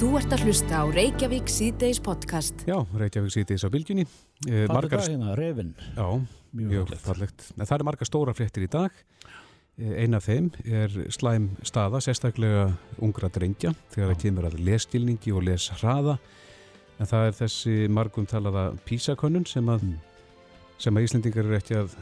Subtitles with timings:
[0.00, 2.62] Þú ert að hlusta á Reykjavík síðdeis podcast.
[2.64, 4.06] Já, Reykjavík síðdeis á bylginni.
[4.48, 5.02] Eh, margar...
[5.02, 5.74] Það hérna, revin.
[5.92, 6.06] Já,
[6.56, 7.44] mjög fallegt.
[7.58, 8.96] Það er margar stóra fréttir í dag.
[9.76, 12.64] Eh, Einn af þeim er slæm staða, sérstaklega
[13.04, 16.16] ungra drengja, þegar það kemur að lestilningi og leshraða.
[16.96, 20.26] En það er þessi margum talaða písakönnun sem að, mm.
[20.80, 22.00] sem að Íslendingar eru ekki að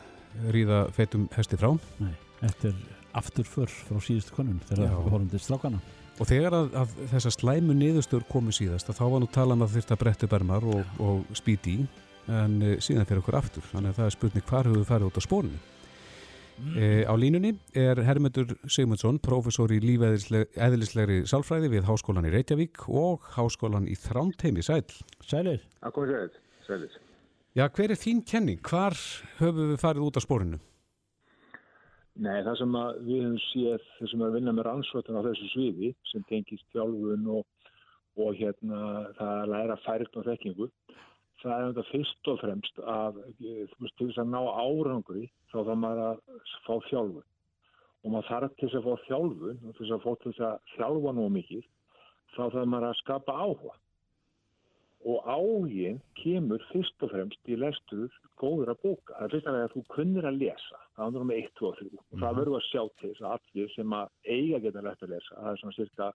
[0.55, 1.73] ríða feitum hesti frá.
[1.99, 2.15] Nei,
[2.47, 2.83] þetta er
[3.19, 5.89] afturför frá síðustu könnun þegar það horfum til strákana.
[6.19, 9.75] Og þegar að, að þessar slæmu niðurstöður komu síðast þá var nú talað um að
[9.77, 11.89] þurft að brettu bermar og, og spýti í
[12.29, 13.67] en e, síðan fyrir okkur aftur.
[13.71, 15.61] Þannig að það er spurning hvar höfum við farið út á spórinu.
[16.59, 16.75] Mm.
[16.75, 23.29] E, á línunni er Hermundur Sigmundsson, professor í lífeðlislegri sálfræði við Háskólan í Reykjavík og
[23.37, 24.65] Háskólan í Þrámteimi.
[24.67, 24.83] Sæl.
[25.23, 25.63] Sælir.
[25.87, 26.33] Akkur sæl.
[26.67, 26.99] Sælir.
[27.57, 28.59] Já, hver er þín kenning?
[28.67, 28.99] Hvar
[29.39, 30.59] höfum við farið út á spórinu?
[32.19, 32.73] Nei, það sem
[33.07, 37.45] við hefum séð, þessum að vinna með rannsvöldun á þessu sviði sem tengist fjálfun og,
[38.19, 38.81] og hérna
[39.15, 40.67] það að læra fært og þekkingu,
[41.45, 46.05] það er þetta fyrst og fremst að til þess að ná árangri þá þarf maður
[46.09, 47.29] að fá fjálfun
[48.03, 50.47] og maður þarf til þess að fá fjálfun og til þess að fá til þess
[50.49, 51.69] að fjálfa nú mikið
[52.35, 53.79] þá þarf maður að skapa áhuga
[55.07, 58.09] og áginn kemur fyrst og fremst í lestur
[58.41, 59.15] góður að bóka.
[59.15, 61.91] Það er fyrst að þú kunnir að lesa, það andur um 1, 2 og 3
[61.99, 65.15] og það verður að sjá til þess að allir sem að eiga geta lært að
[65.15, 66.11] lesa, það er svona cirka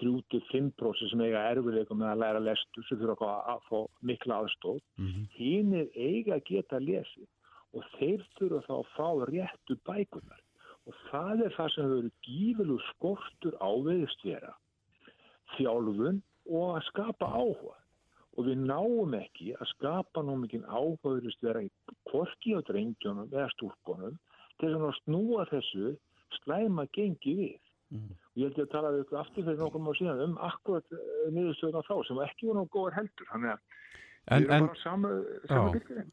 [0.00, 5.26] 3-5% sem eiga erfiðleikum með að læra lestur sem fyrir að fá mikla aðstóð mm
[5.36, 7.26] hinn er eiga geta að lesi
[7.76, 10.40] og þeir þurfa þá að fá réttu bækunar
[10.88, 14.54] og það er það sem hefur verið gífilu skortur áveðist vera
[15.56, 17.76] þjálfun og að skapa áhuga
[18.36, 21.68] og við náum ekki að skapa ná mikið áhugaðurist vera í
[22.08, 24.16] korki á drengjónum eða stúrkonum
[24.62, 25.92] til að snúa þessu
[26.38, 27.60] slæma gengi við.
[27.92, 28.12] Mm.
[28.32, 31.26] Og ég held ég að tala við aftur fyrir nokkuð mjög síðan um akkurat eh,
[31.36, 33.32] niðurstöðuna þá sem ekki voru náttúrulega góðar heldur.
[33.32, 33.80] Þannig að
[34.30, 34.68] En, en,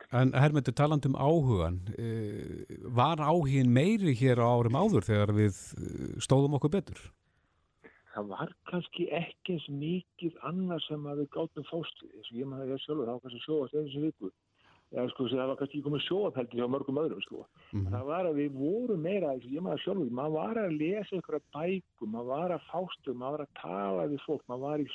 [0.09, 5.59] en Hermundur taland um áhugan uh, var áhugin meiri hér á árum áður þegar við
[5.77, 7.03] eh, stóðum okkur betur?
[8.19, 12.49] Það var kannski ekki eins mikið annað sem að við gáttum fást eins og ég
[12.49, 14.31] maður að ég sjálfur, það var kannski sjóast eins og viku.
[14.89, 17.45] Eða sko það var kannski komið sjóapeldi hjá mörgum öðrum sko.
[17.45, 17.91] Mm -hmm.
[17.93, 21.47] það var að við vorum meira, ég maður sjálfur maður var að lesa ykkur að
[21.55, 24.87] bæku maður var að fástu, maður var að tala við fólk maður var í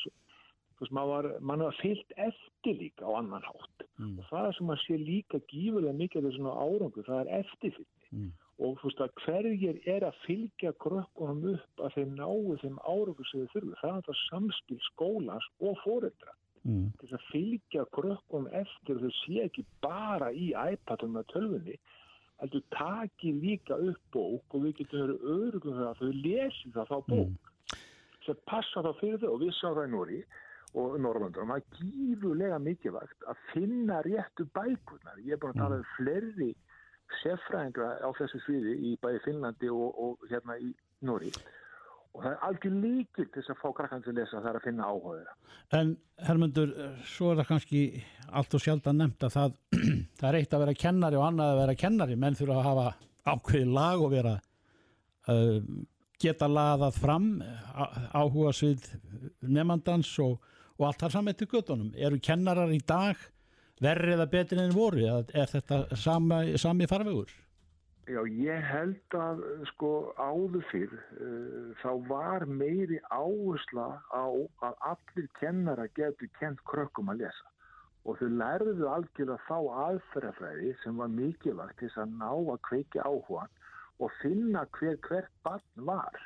[0.91, 3.79] maður var, maður var fyllt eftir líka á annan hátt.
[3.97, 4.19] Mm.
[4.19, 8.09] og það sem að sé líka gífurlega mikið af þessu árangu, það er eftirfylgni.
[8.11, 8.33] Mm
[8.63, 13.29] og þú veist að hverjir er að fylgja krökkunum upp að þeim náu þeim árangur
[13.31, 13.75] sem þau þurfu.
[13.81, 16.37] Það er þetta samspil skólans og fóreldra.
[16.65, 16.87] Mm.
[17.01, 21.79] Þess að fylgja krökkunum eftir þau sé ekki bara í iPadum með tölfunni
[22.41, 26.97] heldur taki líka upp bók og við getum verið örugum þegar þau lesi það þá
[27.11, 27.77] bók mm.
[28.27, 30.21] sem passa þá fyrir þau og við sá það í Nóri
[30.75, 35.21] og Norrlandur og það er gífurlega mikilvægt að finna réttu bækunar.
[35.23, 36.51] Ég er búin að tala um flerri
[37.23, 40.73] seffræðingra á þessu sviði í bæði Finnlandi og, og hérna í
[41.05, 41.33] Nóri
[42.15, 44.59] og það er algjör líkil til þess að fá krakkan til að lesa það er
[44.61, 45.33] að finna áhugaður
[45.75, 46.71] En Hermundur,
[47.09, 47.81] svo er það kannski
[48.35, 49.57] allt og sjálf að nefnda það
[50.21, 52.19] það er eitt að vera kennari og annað að vera kennari.
[52.21, 52.87] Menn þurfa að hafa
[53.35, 54.35] ákveði lag og vera
[55.33, 55.59] uh,
[56.21, 57.29] geta laðað fram
[58.15, 58.87] áhuga svið
[59.43, 60.37] nefnandans og,
[60.79, 63.19] og allt þar saman eftir göttunum eru kennarar í dag
[63.83, 65.07] verrið að betur enn voru?
[65.35, 67.33] Er þetta sama, sami farvegur?
[68.05, 69.39] Já, ég held að
[69.71, 69.91] sko
[70.21, 74.29] áður fyrr uh, þá var meiri áhersla á
[74.67, 77.49] að allir kennara getur kent krökkum að lesa.
[78.05, 83.57] Og þau lærðu algjörlega þá aðferðafræði sem var mikilvægt til að ná að kveiki áhugan
[84.05, 86.21] og finna hver hvert barn var.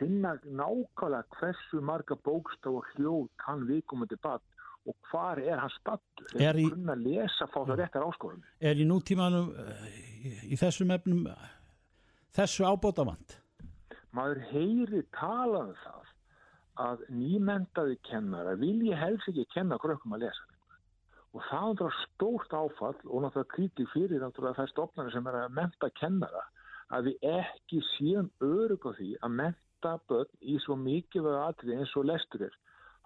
[0.00, 4.46] Finna nákvæmlega hversu marga bókstaf og hljóð kann viðkomandi barn
[4.88, 8.86] og hvar er hans stattu þegar hann kunna lesa fá það réttar áskoðum Er í
[8.88, 9.50] nútímanum
[10.48, 11.26] í þessum efnum
[12.36, 13.36] þessu ábótavand?
[14.16, 16.14] Maður heyri talað um það
[16.80, 20.48] að nýmentaði kennara vilji helst ekki kenna krökkum að lesa
[21.30, 25.90] og það er stórt áfall og náttúrulega kríti fyrir það stofnari sem er að menta
[26.00, 26.42] kennara
[26.90, 31.94] að við ekki séum örug á því að menta börn í svo mikið aðrið eins
[32.00, 32.56] og lestur er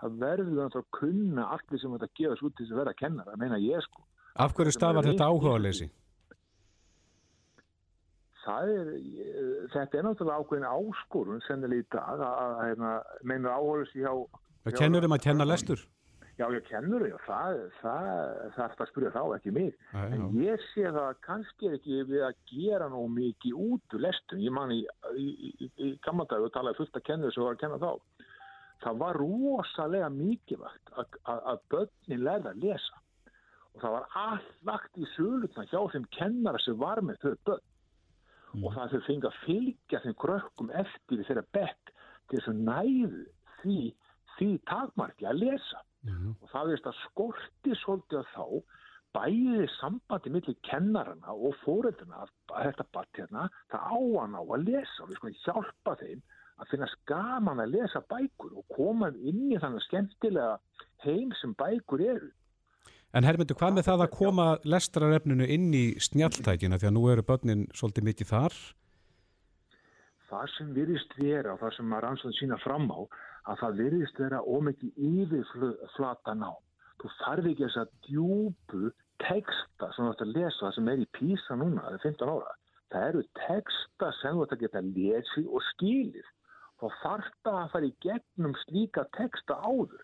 [0.02, 3.02] það verður þannig að kunna allir sem þetta gefast út til þess að vera að
[3.02, 5.90] kenna það meina ég sko Af hverju stafar þetta áhuga að leysi?
[8.44, 8.88] Það er
[9.72, 14.12] þetta er náttúrulega ákveðin áskorun sennilega í dag að, að, að meina áhuga þessi hjá
[14.64, 15.84] Það kennur um að kenna lestur?
[16.34, 18.06] Já, ég kennur þau og það, það,
[18.56, 19.74] það er að spyrja þá ekki mig.
[19.94, 24.40] Æ, en ég sé það kannski ekki við að gera nóg mikið út úr lestum.
[24.42, 24.80] Ég man í,
[25.14, 25.26] í,
[25.62, 27.92] í, í gammaldag og talaði fullt að kenna þessu og að kenna þá
[28.84, 33.00] það var rosalega mikilvægt að, börnin lærða að lesa.
[33.74, 37.64] Og það var allt lagt í sölutna hjá þeim kennara sem var með þau börn.
[38.62, 41.90] Og það þau fengið að fylgja þeim krökkum eftir þeirra bekk
[42.30, 43.24] til þess að næðu
[43.62, 43.80] því,
[44.36, 45.82] því takmarki að lesa.
[46.38, 48.46] Og það veist að skorti svolítið að þá
[49.14, 54.64] bæði sambandi millir kennarana og fórelduna að þetta batt hérna, það á hann á að
[54.68, 55.02] lesa.
[55.02, 56.24] Og við skoðum hjálpa þeim
[56.60, 60.56] að finna skaman að lesa bækur og koma inn í þannig skemmtilega
[61.04, 62.30] heim sem bækur eru.
[63.14, 67.22] En Hermundur, hvað með það að koma lestrarefninu inn í snjáltækina því að nú eru
[67.26, 68.56] börnin svolítið mikið þar?
[70.30, 73.00] Það sem virðist vera og það sem maður ansvönd sína fram á
[73.52, 76.50] að það virðist vera ómikið yfirflata ná.
[77.02, 78.90] Þú þarf ekki þess að djúbu
[79.22, 82.54] texta sem þú ætti að lesa sem er í písa núna, það er 15 ára.
[82.94, 86.32] Það eru texta sem þú ætti að geta lesið og skilið.
[87.02, 90.02] Þarf það að fara í gegnum slíka texta áður.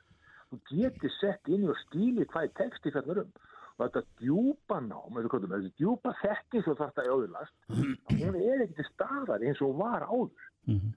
[0.51, 3.33] Þú getur sett inn og skilið hvað er texti fyrir um.
[3.81, 7.55] Og þetta djúpa nám, þetta djúpa þekking sem þarf það í áðurlast,
[8.21, 10.51] hún er ekki til staðar eins og var áður.
[10.67, 10.91] -hmm.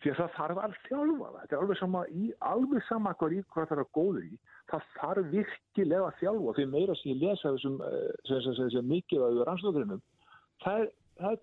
[0.00, 1.30] Því að það þarf að þjálfa.
[1.40, 4.38] Þetta er alveg sama, í, alveg sama hvað, í, hvað það er að góður í.
[4.70, 6.54] Það þarf virkilega að þjálfa.
[6.56, 7.76] Því meira sem ég lesa þessum,
[8.30, 10.02] sem, sem, mikið af rannsóknum,
[10.64, 10.88] það er,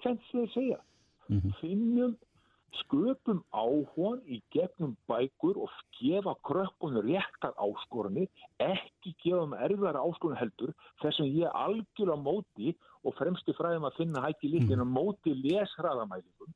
[0.01, 0.79] tvent því að segja.
[1.27, 1.55] Mm -hmm.
[1.61, 2.17] Finnum,
[2.81, 8.27] sköpum áhón í gegnum bækur og gefa krökkunni réttar áskorunni,
[8.59, 13.99] ekki gefa um erfara áskorunni heldur, þess sem ég algjörlega móti og fremsti fræðum að
[14.01, 16.53] finna hætti líkinn að móti lesraðamælingum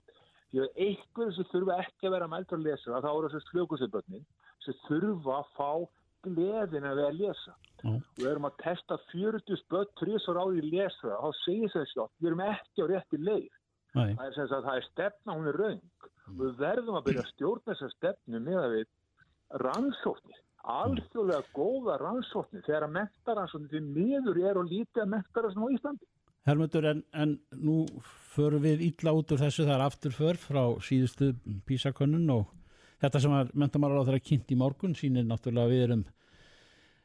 [0.52, 4.26] því að einhverju sem þurfa ekki að vera mæltur að lesa þá eru þessi slökusibötnin
[4.66, 5.72] sem þurfa að fá
[6.26, 7.56] gleðin að vera að lesa
[7.86, 8.00] mm.
[8.20, 12.32] við erum að testa 40 spött trísar á því lesa þá segir þessi átt, við
[12.32, 13.50] erum ekki á rétti leið.
[13.96, 16.38] Það er sagt, það er stefna hún er raung mm.
[16.42, 18.88] við verðum að byrja að stjórna þessa stefnu með að við
[19.66, 20.40] rannsóknir
[20.72, 26.10] alþjóðlega góða rannsóknir þegar að mentaransóknir því miður er og lítið að mentaransóknir á Íslandi.
[26.50, 27.76] Hermundur, en, en nú
[28.34, 31.32] förum við ítla út úr þessu, það er afturför frá síðustu
[31.70, 32.48] písakönnun og
[33.02, 36.04] þetta sem að mentamálar á þeirra kynnt í morgun sínir náttúrulega við erum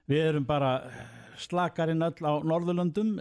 [0.07, 0.73] við erum bara
[1.43, 3.17] slakarinn öll á Norðurlöndum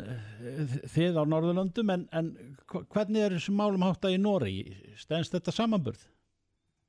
[0.96, 2.34] þið á Norðurlöndum en, en
[2.72, 4.58] hvernig er þessum málum hátta í Nóri
[5.00, 6.04] stennst þetta samanburð?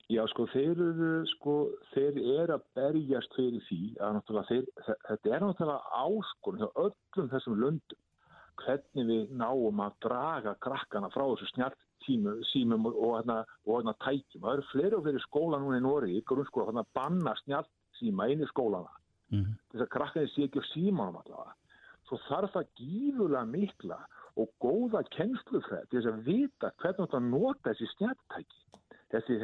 [0.06, 1.54] Já sko þeir eru sko
[1.92, 4.66] þeir eru að berjast fyrir því að náttúrulega þeir,
[5.08, 8.02] þetta er náttúrulega áskorun hjá öllum þessum löndum
[8.62, 14.44] hvernig við náum að draga krakkana frá þessu snjart símum og hérna og hérna tækjum.
[14.44, 18.44] Það eru fleiri og fleiri skóla núna í Nóri, grunnskóla, hérna banna snjart síma inn
[18.44, 18.92] í skólana.
[19.34, 19.56] Mm.
[19.72, 21.54] Þess að krakkani sé ekki á símanum allavega.
[22.06, 23.98] Svo þarf það gífurlega mikla
[24.38, 28.60] og góða kennslufræð til þess að vita hvernig þetta nota þessi snjartæki,
[29.14, 29.38] þessi,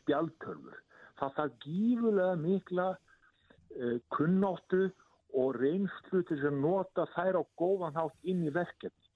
[0.00, 0.78] spjaltörfur.
[1.20, 4.88] Það þarf gífurlega mikla uh, kunnáttu
[5.36, 9.12] og reynslu til að nota þær á góðan hátt inn í verkefni.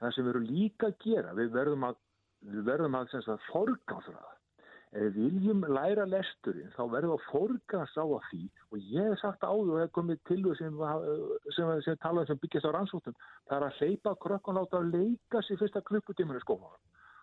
[0.00, 2.00] Það sem við erum líka að gera, við verðum að, að,
[2.54, 2.64] við
[5.14, 9.46] viljum læra lesturinn, þá verðum við að forgans á að því og ég hef sagt
[9.46, 10.82] áður og hef komið til þau sem,
[11.56, 13.16] sem, sem talaðum sem byggjast á rannsóttum,
[13.48, 16.78] það er að hleypa krökkun átt að leika sér fyrsta klukkutíminu skófanum.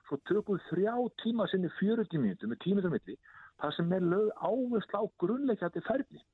[0.09, 3.15] Svo tökum við þrjá tíma sinni 40 mínutur með tímitur milli,
[3.63, 6.25] það sem er lög áherslu á grunnleikjandi ferni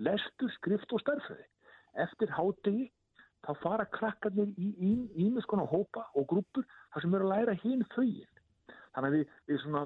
[0.00, 1.46] lestur, skrift og starfræði.
[2.02, 2.86] Eftir hádegi
[3.44, 4.92] þá fara krakkarnir í
[5.26, 8.30] ímis konar hópa og grúpur þar sem eru að læra hinn þauðin.
[8.94, 9.82] Þannig að við, við svona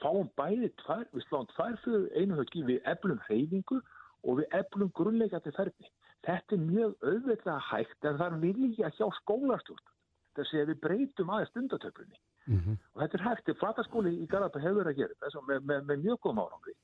[0.00, 3.80] fáum bæði tvær, við sláum tvær fyrir einu höggi við eflum hreyfingu
[4.24, 5.90] og við eflum grunnleikandi ferni.
[6.24, 9.90] Þetta er mjög auðveitlega hægt en það er vilja hjá skólastjórn
[10.34, 12.18] þess að við breytum aðeins stundatöflunni.
[12.46, 12.78] Mm -hmm.
[12.94, 16.18] Og þetta er hægt, flataskóli í Garðarpa hefur að gera þetta með, með, með mjög
[16.24, 16.74] góðum árangri.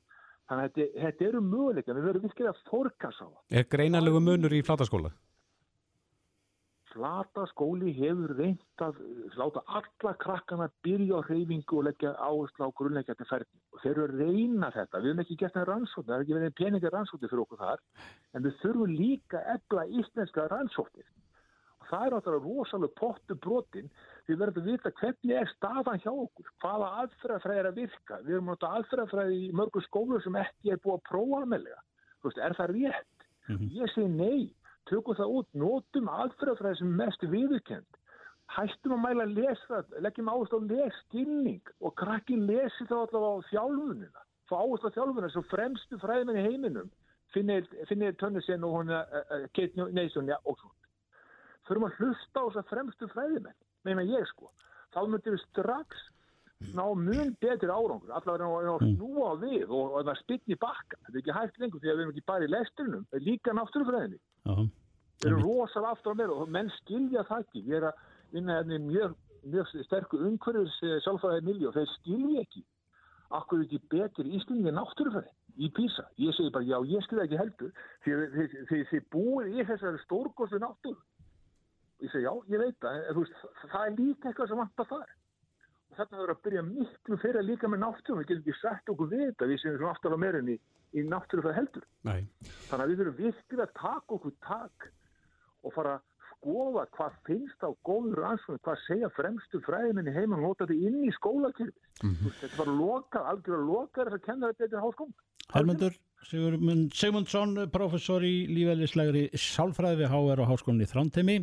[0.48, 3.42] Þannig að þetta, þetta eru möguleika, við verðum virkilega að fórkassa á það.
[3.58, 5.10] Er greinalegu munur í flataskóla?
[6.90, 8.98] Flataskóli hefur reynd að
[9.38, 13.60] láta alla krakkana byrja á hreyfingu og leggja áherslu á grunnleikjandi ferdi.
[13.74, 16.36] Og þeir eru að reyna þetta, við hefum ekki gert það rannsóknir, það er ekki
[16.38, 17.84] verið peningar rannsóknir fyrir okkur þar,
[18.34, 21.06] en við þurfum líka ebla íslenska rannsóknir.
[21.80, 23.92] Og það er áttaf rosalega pottu brotin
[24.26, 28.20] við verðum að vita hvernig er staðan hjá okkur, hvaða aðferðafræði er að virka.
[28.26, 31.82] Við erum átt að aðferðafræði í mörgur skólu sem ekki er búið að prófa almenlega.
[32.36, 33.20] Er það rétt?
[33.48, 33.70] Mm -hmm.
[33.80, 34.54] Ég segi nei,
[34.90, 38.00] tökum það út, notum aðferðafræði sem mest viðurkend.
[38.50, 43.46] Hættum að mæla að lesa, leggjum áherslu á lesskilning og krakkin lesi þá allavega á
[43.50, 44.24] þjálfunina.
[44.50, 46.90] Fá áherslu á þjálfunina sem fremstu fræðmenn í heiminum
[47.34, 48.90] finnir Tönnusen og hún
[49.54, 50.76] Kate Nason og svona.
[51.68, 54.50] Þurfum að hlusta á þess að fremstu fræðimenn meina ég sko,
[54.94, 56.08] þá myndir við strax
[56.74, 60.98] ná mun betri árangur allavega að snúa við og, og það spilni bakka.
[61.06, 63.54] Þetta er ekki hægt lengur því að við erum ekki bara í lesturinnum, er líka
[63.56, 64.20] náttúrufræðinni.
[65.20, 67.60] Við erum rosal aftur á mér og menn skilja það ekki.
[67.66, 69.16] Við erum að vinna hérna mjög,
[69.52, 72.62] mjög sterkur umhverfis sjálfræðið miljó og þeir skilja ekki.
[73.36, 76.06] Akkur er ekki betri íslendingi náttúrufræði í Písa.
[76.18, 77.72] Ég segi bara já, ég skilja ekki heldur
[78.06, 80.98] því þið búið í þessari stórgóðslu náttúru.
[82.00, 85.16] Ég segi já, ég veit það, en veist, það er líka eitthvað sem vantar þar.
[85.90, 88.22] Og þetta verður að byrja miklu fyrir líka með náttúrum.
[88.22, 90.56] Við getum ekki sett okkur við þetta, við séum aftur á meirinni
[90.96, 91.84] í náttúrufræði heldur.
[92.08, 92.24] Nei.
[92.70, 94.88] Þannig að við þurfum virkilega að taka okkur tak
[95.64, 100.46] og fara að skoða hvað finnst á góður ansvönd, hvað segja fremstu fræðiminni heima og
[100.46, 101.74] nota þetta inn í skólakirfi.
[102.02, 102.36] Mm -hmm.
[102.40, 105.12] Þetta var lokað, algjörlega lokað þess að kenna þetta eitthvað háskóma.
[105.50, 111.38] Hermundur Sigmund, Sigmundsson, professor í lífæðislegri sálfræði við HR og háskólinni Þrántemi.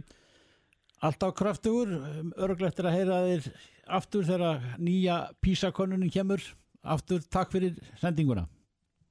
[1.02, 1.90] Alltaf kraftugur,
[2.38, 3.50] örglegt er að heyra þér
[4.00, 6.42] aftur þegar nýja písakonunin kemur.
[6.84, 8.48] Aftur, takk fyrir sendinguna.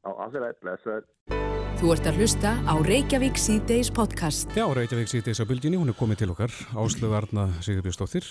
[0.03, 1.56] Já, aftur að blessa.
[1.76, 4.49] Þú ert að hlusta á Reykjavík C-Days podcast.
[4.56, 6.54] Já, Reykjavík C-Days á bylginni, hún er komið til okkar.
[6.73, 8.25] Áslögu Arna Sigurbjörnsdóttir,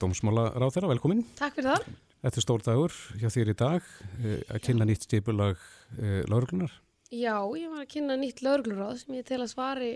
[0.00, 1.20] dómsmála ráð þeirra, velkomin.
[1.36, 1.90] Takk fyrir það.
[2.24, 3.90] Þetta er stór dagur hjá þér í dag
[4.48, 5.60] að kynna nýtt stipulag
[6.32, 6.72] lauruglunar.
[7.12, 9.92] Já, ég var að kynna nýtt laurugluráð sem ég tel að svari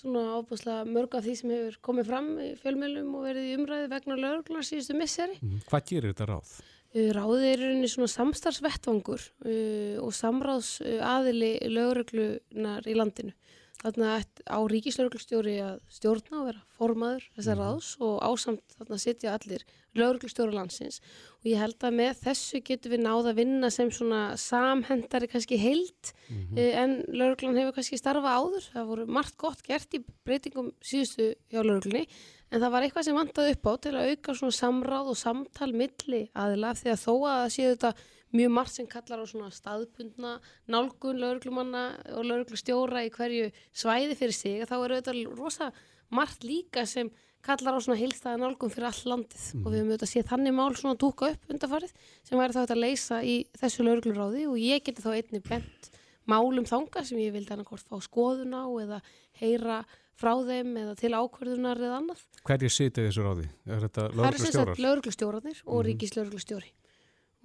[0.00, 3.92] svona ábúslega mörg af því sem hefur komið fram í fjölmjölum og verið í umræði
[3.92, 5.36] vegna lauruglunar síðustu misseri.
[5.44, 5.60] Mm.
[5.68, 6.56] Hvað gerir þetta ráð?
[6.90, 13.34] Ráðið er einnig svona samstarfsvettvangur uh, og samráðs aðili lauruglunar í landinu.
[13.80, 19.36] Þannig að á ríkislauruglustjóri að stjórna og vera formaður þessar ráðs og ásamt þarna sitja
[19.38, 19.64] allir
[19.96, 21.00] lauruglustjóru landsins
[21.40, 25.56] og ég held að með þessu getum við náða að vinna sem svona samhendari kannski
[25.62, 26.58] heilt mm -hmm.
[26.60, 28.68] uh, en lauruglan hefur kannski starfa áður.
[28.74, 32.04] Það voru margt gott gert í breytingum síðustu hjá lauruglunni
[32.50, 35.70] En það var eitthvað sem vantaði upp á til að auka svona samráð og samtal
[35.70, 37.92] milli aðila því að þó að það séu þetta
[38.36, 40.36] mjög margt sem kallar á svona staðbundna
[40.70, 45.70] nálgun lauruglumanna og lauruglustjóra í hverju svæði fyrir sig þá eru þetta rosa
[46.14, 47.10] margt líka sem
[47.44, 49.62] kallar á svona heilstæða nálgun fyrir all landið mm.
[49.64, 51.94] og við höfum auðvitað séð þannig mál svona að dúka upp undarfarið
[52.28, 55.90] sem væri þá að leysa í þessu laurugluráði og ég geti þá einni bent
[56.30, 59.00] málum þanga sem ég vildi annarkort fá skoðun á eða
[59.40, 59.80] heyra
[60.20, 62.20] frá þeim eða til ákverðunar eða annað.
[62.48, 63.48] Hverju sitið þessu ráði?
[63.66, 64.70] Er þetta lauruglustjórar?
[64.70, 65.88] Það er lauruglustjórarnir og mm -hmm.
[65.88, 66.70] ríkislauruglustjóri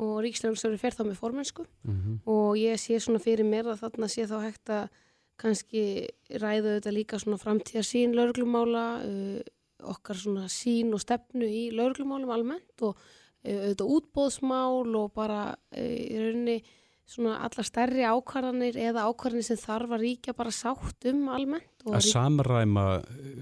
[0.05, 2.15] og ríkislauruglustjóri fer þá með formensku mm -hmm.
[2.27, 4.89] og ég sé svona fyrir mér að þarna sé þá hægt að
[5.37, 9.39] kannski ræða þetta líka svona framtíðar sín lauruglumála uh,
[9.83, 15.79] okkar svona sín og stefnu í lauruglumálum almennt og uh, auðvitað útbóðsmál og bara uh,
[15.81, 16.63] í rauninni
[17.05, 21.71] svona alla stærri ákvarðanir eða ákvarðanir sem þarf að ríkja bara sátt um almennt.
[21.85, 22.85] Að samræma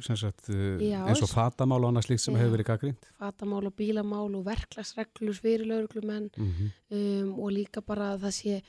[0.04, 0.50] sagt,
[0.84, 3.12] já, eins og fatamál og annars líkt sem hefur verið gaggrínt?
[3.22, 6.72] Fatamál og bílamál og verklagsreglur fyrir lauruglumenn mm -hmm.
[6.98, 8.62] um, og líka bara að það sé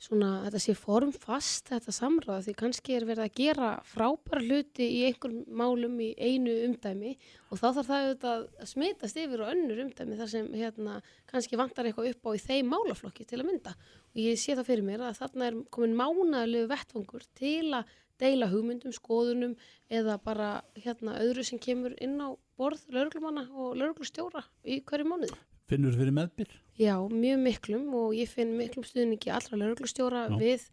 [0.00, 5.00] svona, þetta sé formfast þetta samræða því kannski er verið að gera frábæra hluti í
[5.08, 7.14] einhverjum málum í einu umdæmi
[7.50, 11.88] og þá þarf það að smitast yfir og önnur umdæmi þar sem hérna, kannski vantar
[11.90, 15.04] eitthvað upp á í þeim málaflokki til að mynda og ég sé það fyrir mér
[15.10, 19.54] að þarna er komin mánalegu vettfangur til að deila hugmyndum, skoðunum
[19.92, 22.28] eða bara hérna öðru sem kemur inn á
[22.60, 25.38] borð lauruglumanna og lauruglustjóra í hverju mánuði.
[25.70, 26.52] Finnur fyrir meðbyr?
[26.80, 30.64] Já, mjög miklum og ég finn miklum stuðningi allra lauruglustjóra við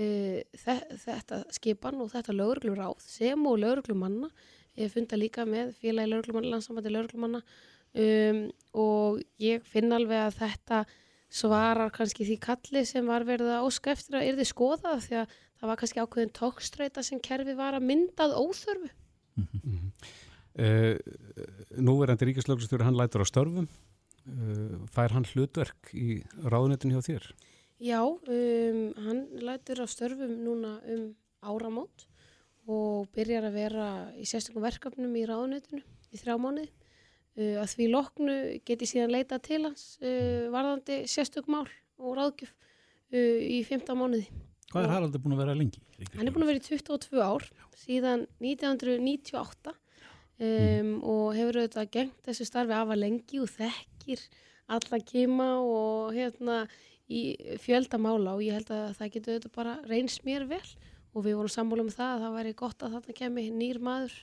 [0.00, 0.38] uh,
[1.02, 4.30] þetta skipan og þetta laurugluráð sem og lauruglumanna.
[4.76, 8.40] Ég funda líka með félagi lauruglumanna, landsambandi lauruglumanna um,
[8.76, 10.84] og ég finn alveg að þetta
[11.36, 15.34] svarar kannski því kalli sem var verið að óska eftir að yrði skoða því að
[15.56, 18.92] það var kannski ákveðin tókstreita sem kerfi var að myndað óþörfu.
[19.36, 19.90] Mm -hmm.
[20.64, 20.94] uh,
[21.76, 23.68] Núverandi ríkislögustjóri hann lætur á störfum.
[24.26, 27.26] Uh, fær hann hlutverk í ráðunetinu hjá þér?
[27.78, 31.12] Já, um, hann lætur á störfum núna um
[31.46, 32.06] áramót
[32.66, 33.86] og byrjar að vera
[34.18, 36.72] í sérstökum verkefnum í ráðunetinu í þrjá mánuði.
[37.36, 41.68] Uh, að því loknu geti síðan leita til hans uh, varðandi sérstök mál
[42.00, 44.26] og ráðgjöf uh, í 15 mánuði.
[44.72, 45.82] Hvað er Haraldur búin að vera lengi?
[46.16, 47.46] Hann er búin að vera í 22 ár
[47.78, 49.76] síðan 1998
[50.38, 50.98] um, mm.
[51.02, 54.26] og hefur auðvitað gengt þessu starfi af að lengi og þekkir
[54.76, 56.64] alla kima og hérna
[57.06, 57.22] í
[57.62, 60.64] fjöldamála og ég held að það getur auðvitað bara reyns mér vel
[61.14, 64.16] og við vorum sammála um það að það væri gott að þarna kemi nýr maður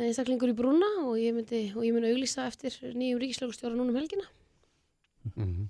[0.00, 3.98] einstaklingur í brúna og ég myndi, og ég myndi auglýsa eftir nýjum ríkislögustjóra núna um
[4.00, 4.24] helgina.
[5.36, 5.66] Mm -hmm.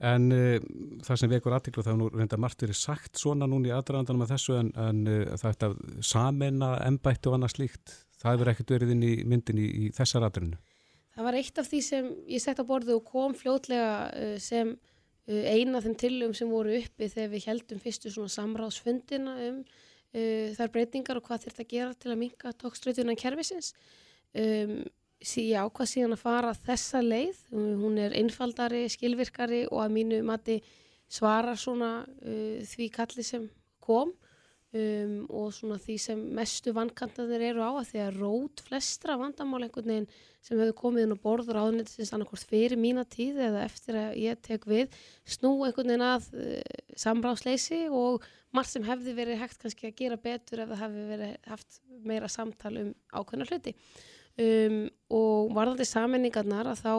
[0.00, 0.60] En uh,
[1.04, 4.30] það sem vekur aðtiklu er nú reynda margt verið sagt svona núna í aðdraðandanum af
[4.30, 8.74] þessu en, en uh, það er að samena ennbætti og annað slíkt, það hefur ekkert
[8.76, 10.58] verið inn í myndin í, í þessar aðrunu.
[11.16, 14.74] það var eitt af því sem ég sett á borðu og kom fljótlega uh, sem
[14.76, 19.60] uh, eina af þeim tillögum sem voru uppi þegar við heldum fyrstu svona samráðsfundina um
[19.64, 23.74] uh, þær breytingar og hvað þurft að gera til að minka tókströytunan kerfisins.
[24.30, 24.80] Um,
[25.20, 30.20] sí, ég ákvað síðan að fara þessa leið, hún er einfaldari, skilvirkari og að mínu
[30.26, 30.60] mati
[31.10, 33.48] svarar svona uh, því kalli sem
[33.82, 34.14] kom
[34.76, 39.62] um, og svona því sem mestu vankantanir eru á að því að rót flestra vandamál
[39.64, 40.10] einhvern veginn
[40.40, 44.44] sem hefur komið inn á borður áðunetins annarkort fyrir mína tíð eða eftir að ég
[44.46, 46.60] tek við snú einhvern veginn að uh,
[46.98, 51.50] samráðsleysi og margt sem hefði verið hægt kannski að gera betur ef það hefði verið
[51.50, 53.74] haft meira samtal um ákveðna hluti.
[54.40, 56.92] Um, og varðandi sammenningarnar að þá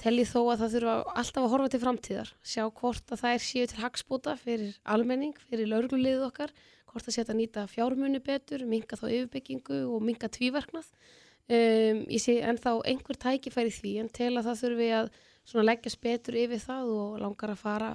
[0.00, 3.34] tel ég þó að það þurfa alltaf að horfa til framtíðar, sjá hvort að það
[3.34, 6.54] er síu til hagspóta fyrir almenning, fyrir lauruglulegið okkar,
[6.96, 10.90] hvort að setja að nýta fjármunni betur, minga þá yfirbyggingu og minga tvíverknað.
[11.46, 15.10] Um, ég sé ennþá einhver tækifæri því en tel að það þurfi að
[15.68, 17.90] leggjast betur yfir það og langar að fara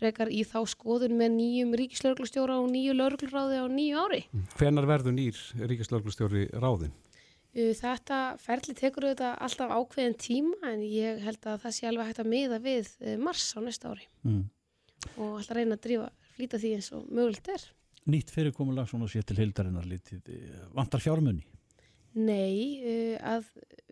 [0.00, 4.20] frekar í þá skoðun með nýjum ríkislauglustjóra og nýju laurugluráði á nýju ári.
[4.58, 5.38] Hvenar verður nýr
[5.70, 6.92] ríkislauglustjóri ráðin?
[7.50, 12.22] Þetta ferli tekur auðvitað alltaf ákveðin tíma en ég held að það sé alveg hægt
[12.22, 14.44] að miða við mars á næsta ári mm.
[15.16, 17.64] og alltaf reyna að drífa, flýta því eins og mögulegt er.
[18.08, 20.30] Nýtt fyrirkomulag svona sér til hildarinnar litið,
[20.76, 21.44] vantar fjármunni?
[22.16, 23.50] Nei, að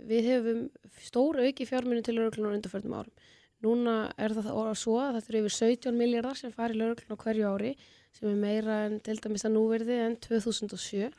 [0.09, 0.62] við hefum
[1.05, 3.27] stór auki fjármunni til lauruglunar undanförnum árum.
[3.62, 7.53] Núna er það orða svo að þetta eru yfir 17 miljardar sem fari lauruglunar hverju
[7.53, 7.75] ári
[8.15, 11.11] sem er meira en til dæmis að núverði en 2007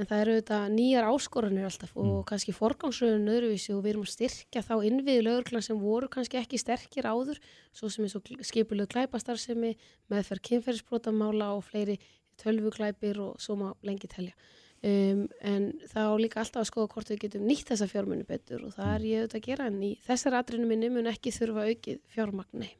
[0.00, 2.20] En það eru þetta nýjar áskoranir alltaf og mm.
[2.30, 6.60] kannski forgangsröðun öðruvísi og við erum að styrkja þá innviði lögurklan sem voru kannski ekki
[6.60, 7.40] sterkir áður,
[7.76, 9.74] svo sem er svo skipuleg glæpastarsemi,
[10.08, 11.98] meðferð kynferðisbrotamála og fleiri
[12.40, 14.34] tölvuglæpir og svo má lengi telja.
[14.80, 18.72] Um, en þá líka alltaf að skoða hvort við getum nýtt þessa fjármunni betur og
[18.78, 21.98] það er ég auðvitað að gera en í þessar atrinu minni mun ekki þurfa aukið
[22.14, 22.70] fjármagni.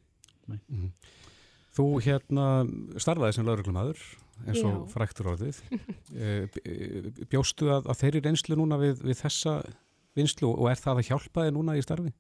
[0.49, 0.87] Mm.
[1.76, 2.47] Þú hérna
[2.97, 4.00] starfaði sem lauruglumæður
[4.49, 5.61] eins og fræktur orðið.
[6.11, 6.50] Eh,
[7.31, 9.53] bjóstu að, að þeirri reynslu núna við, við þessa
[10.18, 12.11] vinslu og er það að hjálpa þið núna í starfi?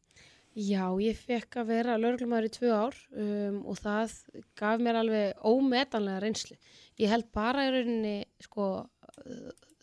[0.60, 4.14] Já, ég fekk að vera lauruglumæður í tvö ár um, og það
[4.58, 6.56] gaf mér alveg ómetanlega reynslu.
[7.00, 8.66] Ég held bara í rauninni, sko,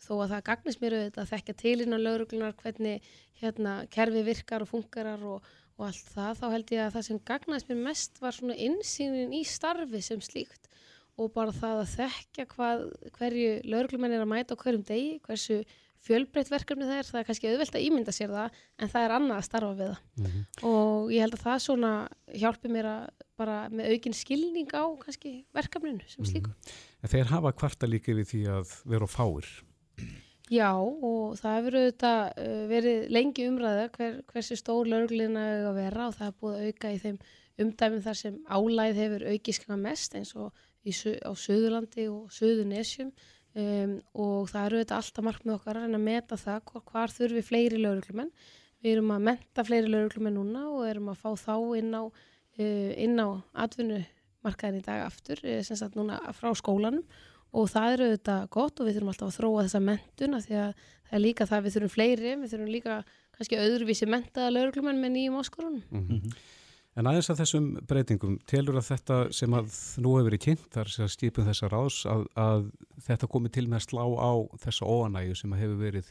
[0.04, 3.08] þó að það gagnist mér auðvitað að þekka til innan lauruglunar hvernig
[3.40, 7.20] hérna kerfi virkar og funkarar og, og allt það, þá held ég að það sem
[7.32, 10.70] gagnast mér mest var svona insýnin í starfi sem slíkt
[11.18, 12.86] og bara það að þekka hvað,
[13.18, 15.62] hverju lauruglumenn er að mæta á hverjum degi, hversu
[16.06, 19.14] fjölbreytt verkefni það er, það er kannski auðvelt að ímynda sér það en það er
[19.16, 20.68] annað að starfa við það mm -hmm.
[20.70, 21.92] og ég held að það svona
[22.42, 23.08] hjálpi mér að
[23.38, 26.30] bara með aukinn skilning á kannski verkefninu sem mhm.
[26.30, 26.50] slíku.
[26.50, 26.86] Mm -hmm.
[27.02, 29.46] En þeir hafa kvarta líka við því að vera á fáir?
[30.48, 35.80] Já og það hefur auðvitað uh, verið lengi umræða hver, hversu stór lauruglina hefur að
[35.82, 37.18] vera og það hefur búið að auka í þeim
[37.58, 40.52] umdæmum þar sem álæð hefur aukískana mest eins og
[40.86, 43.12] í, á Suðurlandi og Suðunesjum
[43.62, 43.94] um,
[44.24, 48.32] og það eru þetta alltaf markmið okkar að meta það hvar, hvar þurfi fleiri lauruglumenn.
[48.84, 52.92] Við erum að menta fleiri lauruglumenn núna og erum að fá þá inn á, uh,
[52.94, 53.28] inn á
[53.64, 57.04] atvinnumarkaðin í dag aftur, uh, sem sagt núna frá skólanum
[57.56, 60.84] og það eru þetta gott og við þurfum alltaf að þróa þessa mentuna því að
[61.08, 62.98] það er líka það við þurfum fleiri, við þurfum líka
[63.38, 65.82] kannski öðruvísi mentaða lauruglumenn með nýjum áskorunum.
[65.88, 66.38] Mm -hmm.
[66.98, 69.68] En aðeins að þessum breytingum, telur að þetta sem að
[70.02, 72.64] nú hefur verið kynnt, þar sem skipum þessa ráðs, að, að
[73.06, 74.32] þetta komi til með að slá á
[74.64, 76.10] þessa óanægu sem hefur verið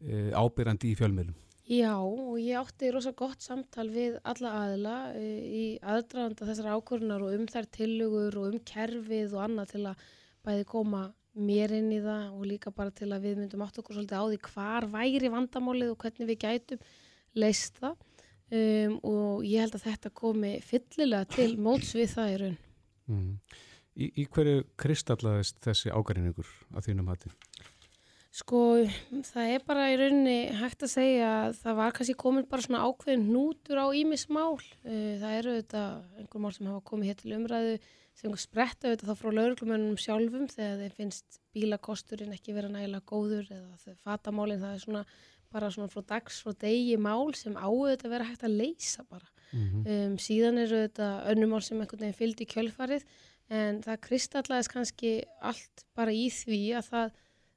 [0.00, 1.36] e, ábyrjandi í fjölmjölum?
[1.70, 5.26] Já, og ég átti rosa gott samtal við alla aðila e,
[5.60, 10.10] í aðdraðanda þessar ákvörunar og um þær tilugur og um kerfið og annað til að
[10.48, 11.04] bæði koma
[11.36, 14.24] mér inn í það og líka bara til að við myndum átt okkur svolítið á
[14.32, 16.88] því hvar væri vandamálið og hvernig við gætum
[17.38, 18.00] leist það
[18.50, 22.56] um, og ég held að þetta komi fyllilega til móts við það í raun.
[23.10, 23.28] Mm.
[24.00, 27.36] Í, í hverju kristallaðist þessi ágærinningur að þínum hattin?
[28.30, 28.60] Sko,
[29.26, 32.84] það er bara í rauninni hægt að segja að það var kannski komin bara svona
[32.86, 34.60] ákveðin nútur á ímismál.
[34.86, 35.86] Uh, það eru þetta
[36.20, 37.80] einhver mál sem hafa komið hér til umræðu
[38.20, 43.46] sem spretta auðvitað þá frá lauruglumönunum sjálfum þegar þeir finnst bílakosturinn ekki vera nægilega góður
[43.54, 45.04] eða fatamálinn það er svona
[45.52, 49.26] bara svona frá dags frá degi mál sem áauðvitað að vera hægt að leysa bara.
[49.50, 49.88] Mm -hmm.
[49.90, 53.04] um, síðan eru þetta önnumál sem einhvern veginn fylgdi kjölfarið
[53.50, 55.10] en það kristallaðist kannski
[55.42, 57.10] allt bara í því að það,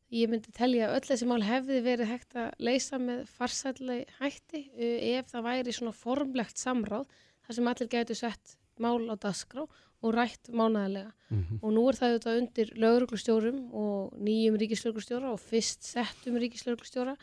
[0.09, 4.65] ég myndi telja að öll þessi mál hefði verið hægt að leysa með farsætlega hætti
[4.73, 7.07] uh, ef það væri svona formlegt samráð
[7.45, 9.67] þar sem allir getur sett mál á dasgrá
[10.03, 11.59] og rætt mánæðilega mm -hmm.
[11.61, 17.15] og nú er það auðvitað undir lögurglustjórum og nýjum ríkislögurglustjóra og fyrst settum ríkislögurglustjóra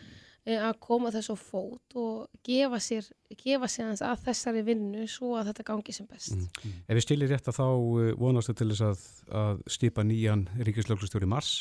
[0.46, 3.04] að koma þess á fót og gefa sér,
[3.36, 6.32] gefa sér að þessari vinnu svo að þetta gangi sem best.
[6.36, 6.72] Mm.
[6.88, 9.04] Ef við stilir rétt að þá eh, vonastu til þess að,
[9.42, 11.52] að skipa nýjan ríkislöglustjóri mars.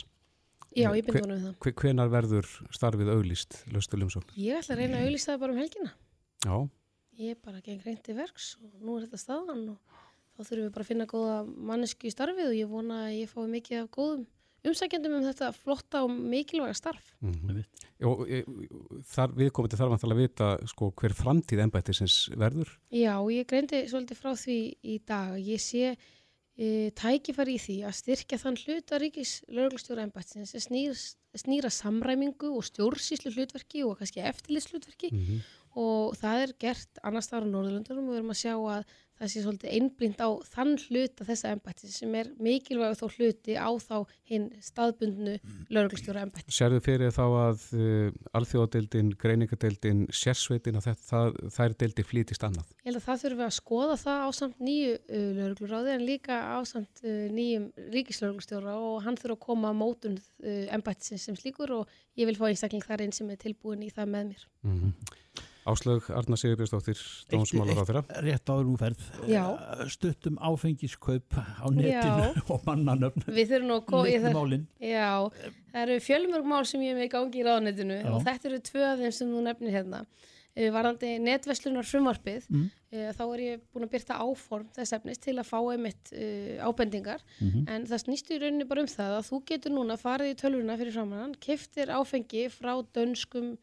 [0.77, 1.55] Já, ég byrði honum við það.
[1.65, 4.31] Hve- Hvenar verður starfið auglýst, löstu lumsókn?
[4.37, 5.93] Ég ætla að reyna að auðlýsa það bara um helgina.
[6.45, 6.57] Já,
[7.19, 9.79] Ég bara geng reyndi verks og nú er þetta staðan og
[10.37, 11.33] þá þurfum við bara að finna góða
[11.67, 14.21] mannesku í starfið og ég vona að ég fái mikið af góðum
[14.67, 17.13] umsækjandum um þetta flotta og mikilvæga starf.
[17.21, 17.63] mm
[17.99, 18.45] og e,
[19.11, 22.69] þar, við komum til þar vantilega að vita sko, hver framtíð embættisins verður.
[22.95, 25.33] Já, ég greindi svolítið frá því í dag.
[25.43, 30.95] Ég sé e, tækifæri í því að styrkja þann hluta ríkis lögreglustjóra embættisins sem snýr,
[31.43, 35.43] snýra samræmingu og stjórnsýslu hlutverki og kannski eftirlits hlutverki Mm
[35.77, 39.31] og það er gert annars staðar á Norðurlundunum og við erum að sjá að það
[39.31, 43.95] sé svolítið einblind á þann hluta þessa embættis sem er mikilvæg þó hluti á þá
[44.29, 45.35] hinn staðbundnu
[45.67, 46.55] lögreglustjóra embætti.
[46.55, 52.71] Serðu fyrir þá að uh, alþjóðadeildin, greiningadeildin, sérsveitin að þetta, það, þær deildir flýtist annað?
[52.79, 56.07] Ég held að það þurfum við að skoða það á samt nýju uh, lögregluráði en
[56.07, 61.27] líka á samt uh, nýjum ríkislögreglustjóra og hann þurfa að koma á mótun uh, embættisins
[61.27, 64.33] sem slíkur og ég vil fá einstakling þar einn sem er tilbúin í það með
[64.33, 64.51] mér.
[64.63, 64.91] Mm
[65.69, 66.97] Áslög Arna Sigurbjörnsdóttir,
[67.31, 68.03] dómsmálar á þeirra.
[68.25, 69.43] rétt áður úferð Já.
[69.93, 74.25] stuttum áfengiskaup á netinu og mannanöfn Við þurfum nú að koma í það.
[74.29, 74.65] Litlu-málin.
[74.81, 75.11] Já,
[75.73, 78.09] það eru fjölmörg mál sem ég hef með í gangi í ráðnetinu Já.
[78.15, 80.03] og þetta eru tvö af þeim sem þú nefnir hérna.
[80.59, 82.63] Uh, varandi netverslunar frumvarpið, Mm.
[82.91, 86.65] uh, þá er ég búin að byrta áform þess efnis til að fá einmitt uh,
[86.65, 87.67] ábendingar Mhm.
[87.69, 90.75] en það snýst í rauninni bara um það að þú getur núna farið í tölvuna
[90.81, 93.53] fyrir framann, keftir áfengi frá dönskum,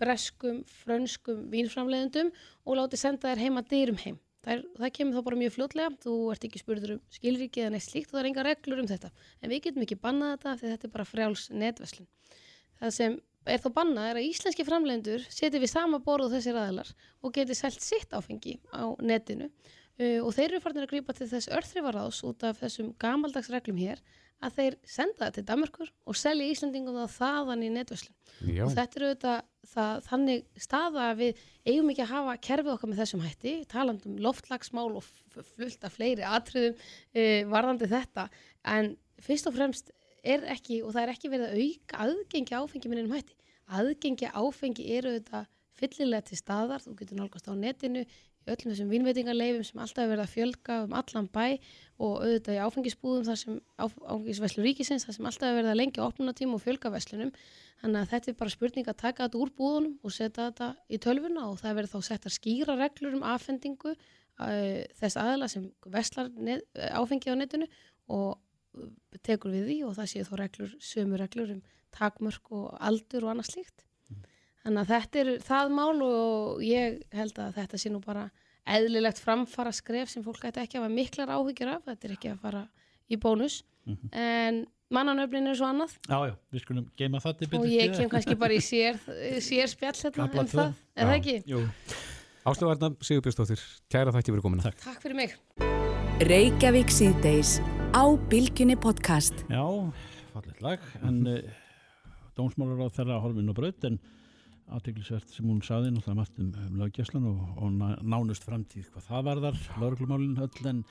[0.00, 2.32] breskum, frönskum vínframleiðendum
[2.64, 4.18] og látið senda þér heima dyrum heim.
[4.46, 7.72] Það, er, það kemur þá bara mjög fljótlega, þú ert ekki spurður um skilríki eða
[7.74, 9.10] neitt slíkt og það er enga reglur um þetta.
[9.42, 12.06] En við getum ekki bannað þetta því þetta er bara frjáls netverslun.
[12.78, 16.58] Það sem er þá bannað er að íslenski framleiðendur setja við sama borð og þessir
[16.60, 21.14] aðilar og geti selt sitt áfengi á netinu uh, og þeir eru farin að grípa
[21.16, 24.02] til þess örþrifaráðs út af þessum gamaldags reglum hér
[24.44, 28.74] að þeir senda það til Danmarkur og selja Íslandingum það þaðan í netverslun Já, og
[28.76, 29.38] þetta er auðvitað
[29.70, 34.18] það, þannig staða að við eigum ekki að hafa kerfið okkar með þessum hætti, talandum
[34.26, 35.08] loftlagsmál og
[35.56, 38.28] fullt af fleiri atriðum uh, varðandi þetta.
[38.76, 38.92] En
[39.24, 39.92] fyrst og fremst
[40.26, 43.36] er ekki og það er ekki verið að auka aðgengi áfengi með einum hætti.
[43.76, 48.04] Aðgengi áfengi eru auðvitað fyllilega til staðar, þú getur nálgast á netinu
[48.46, 51.46] öllum þessum vínveitingarleifum sem alltaf er verið að fjölga um allan bæ
[51.96, 56.04] og auðvitað í áfengisbúðum þar sem áfengisveslu ríkisins þar sem alltaf er verið að lengja
[56.06, 57.32] opnunatíma og fjölga veslunum
[57.82, 61.00] Þannig að þetta er bara spurning að taka þetta úr búðunum og setja þetta í
[61.04, 66.30] tölvuna og það verður þá settar skýra reglur um afhendingu uh, þess aðla sem veslar
[66.32, 67.68] net, áfengi á netinu
[68.08, 68.88] og uh,
[69.26, 71.64] tekur við því og það séu þá reglur, sömu reglur um
[71.96, 73.85] takmörk og aldur og annað slíkt.
[74.66, 78.24] Þannig að þetta er það mál og ég held að þetta sé nú bara
[78.66, 82.32] eðlilegt framfara skref sem fólk ætti ekki að hafa miklar áhyggjur af, þetta er ekki
[82.32, 82.62] að fara
[83.06, 83.60] í bónus
[84.10, 87.94] en mannanöfnin er svo annað Já, já, við skulum geima það til og betur ég
[87.94, 88.98] kem kannski bara í sér,
[89.46, 90.64] sér spjall hérna Kafla um tvö.
[90.64, 91.36] það, er það ekki?
[91.52, 91.60] Jú,
[92.46, 94.62] Áslög Arna Sigurbjörnsdóttir, kæra þætti fyrir komuna.
[94.66, 94.82] Takk.
[94.82, 95.32] Takk fyrir mig.
[96.26, 97.56] Reykjavík síðdeis
[97.94, 99.46] á Bilginni podcast.
[99.46, 99.62] já,
[100.34, 101.40] fallet lag en uh,
[102.38, 103.98] dómsmálar á þeirra horfin og braut en
[104.74, 109.08] aðteglisvert sem hún saði náttúrulega margt um, um löggjæslan og, og ná- nánust framtíð hvað
[109.10, 110.84] það varðar, lauruglumálin öll en,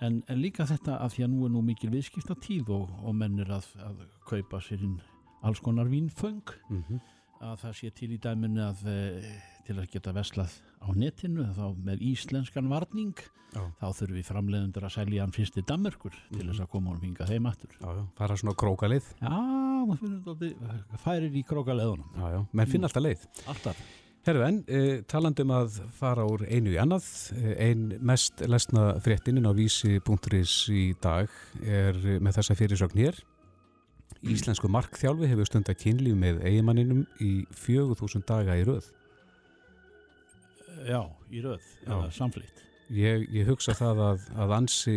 [0.00, 3.16] en, en líka þetta að því að nú er nú mikil viðskipta tíð og, og
[3.16, 5.00] menn er að, að kaupa sér inn
[5.44, 6.44] alls konar vínföng.
[6.68, 7.00] Mm
[7.40, 8.96] að það sé til í dæminu að e,
[9.64, 13.14] til að geta veslað á netinu þá með íslenskan varning
[13.50, 13.62] Já.
[13.80, 17.06] þá þurfum við framleiðundur að selja hann fyrst í Danmörkur til þess að koma honum
[17.08, 17.72] hingað heim aftur.
[17.80, 19.08] Já, já, fara svona krókalið.
[19.18, 19.32] Já,
[19.88, 23.26] maður finnur þetta færir í krókaleðunum menn finna alltaf leið.
[23.50, 23.82] alltaf
[24.26, 29.48] Herru en, uh, talandum að fara úr einu í annað, uh, ein mest lesna fréttinin
[29.48, 31.32] á vísi.is í dag
[31.64, 33.20] er með þessa fyrirsögn hér.
[34.20, 38.90] Íslensku markþjálfi hefur stundar kynlíf með eigimanninum í 4000 daga í röð.
[40.84, 41.00] Já,
[41.32, 41.94] í röð, Já.
[41.94, 44.94] eða samflýtt Ég, ég hugsa það að, að ansi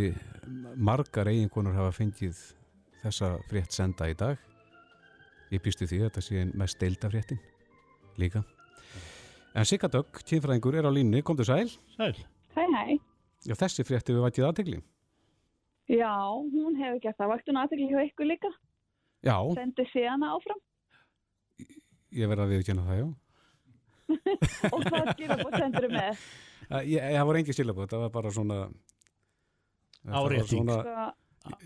[0.81, 2.39] margar eiginkonur hafa fengið
[3.03, 4.39] þessa frétt senda í dag.
[5.51, 7.39] Ég býstu því að þetta sé mest deilda fréttin
[8.21, 8.43] líka.
[9.53, 11.67] En Sigga Dögg, kynfræðingur, er á línni, komdu sæl.
[11.97, 12.13] Sæl,
[12.55, 12.97] Hæ, hæ.
[13.45, 14.79] Já, þessi frétti við vætið aðtegli.
[15.91, 17.31] Já, hún hefur gert það.
[17.33, 18.51] Vakti hún aðtekli hjá ykkur líka?
[19.25, 20.61] Já, Sendi síðana áfram?
[22.13, 23.07] ég verða að viðkjöna það, já.
[24.73, 26.23] Og hvað skilabótt sendur með?
[26.69, 28.57] Æ, Ég, það voru engi skilabót, það var bara svona...
[30.03, 30.49] Árétting.
[30.51, 31.05] Svona, Svo,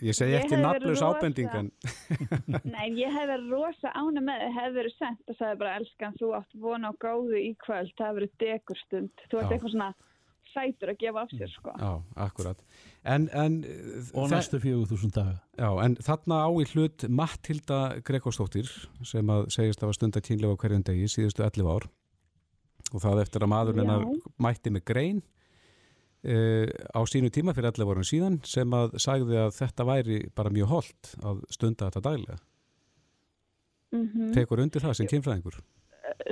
[0.02, 1.72] Ég segi Ég ekki hefði nafnlaus rosa- ábending en
[2.76, 6.16] Nei, ég hef verið rosa ána með þið, hef verið sendt og sagði bara, elskan,
[6.18, 9.26] þú átt vona á góðu í kvöld, það hefur verið dekurstund.
[9.30, 9.90] Þú ert eitthvað svona
[10.54, 11.74] sætur að gefa af sér, sko.
[11.78, 11.92] Já,
[12.26, 12.62] akkurat
[13.08, 13.60] En, en,
[14.18, 18.68] og næstu 4000 daga já, en þarna á í hlut Mattilda Gregorsdóttir
[19.06, 21.86] sem að segist að var stund að kynlega á hverjum degi síðustu 11 ár
[22.96, 24.32] og það eftir að maður hennar Já.
[24.48, 25.22] mætti með grein
[26.28, 30.54] uh, á sínu tíma fyrir 11 árum síðan sem að sagði að þetta væri bara
[30.54, 32.38] mjög holdt að stunda þetta daglega.
[33.96, 35.62] Mm tekur undir það sem kynfræðingur?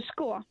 [0.10, 0.42] Sko,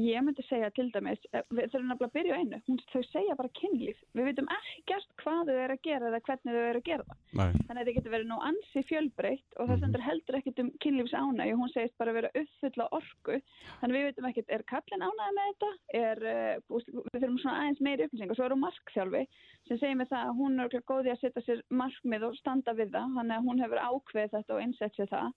[0.00, 3.02] ég myndi segja til dæmis, eh, við þurfum nefnilega að byrja á einu, hún, þau
[3.12, 3.98] segja bara kynlíf.
[4.14, 7.18] Við veitum ekkert hvað þau eru að gera eða hvernig þau eru að gera það.
[7.34, 9.80] Nei, Þannig að þetta getur verið nú ansi fjölbreytt og það Mhm.
[9.82, 13.40] stendur heldur ekkert um kynlífs ánægi, hún segist bara vera uppfulla orku.
[13.80, 15.70] Þannig við veitum ekkert, er kallin ánægi með þetta?
[15.94, 18.36] Er, búst, við þurfum svona aðeins meiri upplýsingar.
[18.36, 19.26] Svo er hún markþjálfi
[19.68, 22.36] sem segir mig það að hún er örugglega góð í að setja sér markmið og
[22.36, 23.14] standa við það.
[23.18, 25.32] Þannig að hún hefur ákveðið þetta og einsett sér það.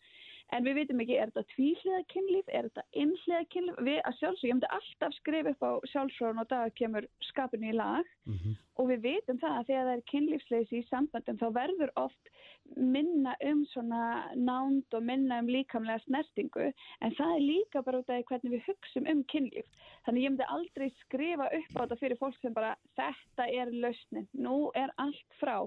[0.56, 3.82] En við vitum ekki, er þetta tvíhliða kynlíf, er þetta einhliða kynlíf?
[3.90, 7.76] Við að sjálfsög, ég myndi alltaf skrifa upp á sjálfsfróðun og dag kemur skapinu í
[7.76, 8.16] lag.
[8.30, 12.32] Mm og við vitum það að þegar það er kynlífsleysi í sambandum þá verður oft
[12.76, 14.02] minna um svona
[14.36, 16.70] nánd og minna um líkamlega snertingu.
[17.02, 19.68] En það er líka bara út af hvernig við hugsum um kynlíf.
[20.06, 24.30] Þannig ég myndi aldrei skrifa upp á þetta fyrir fólk sem bara þetta er lausnin,
[24.34, 25.58] nú er allt frá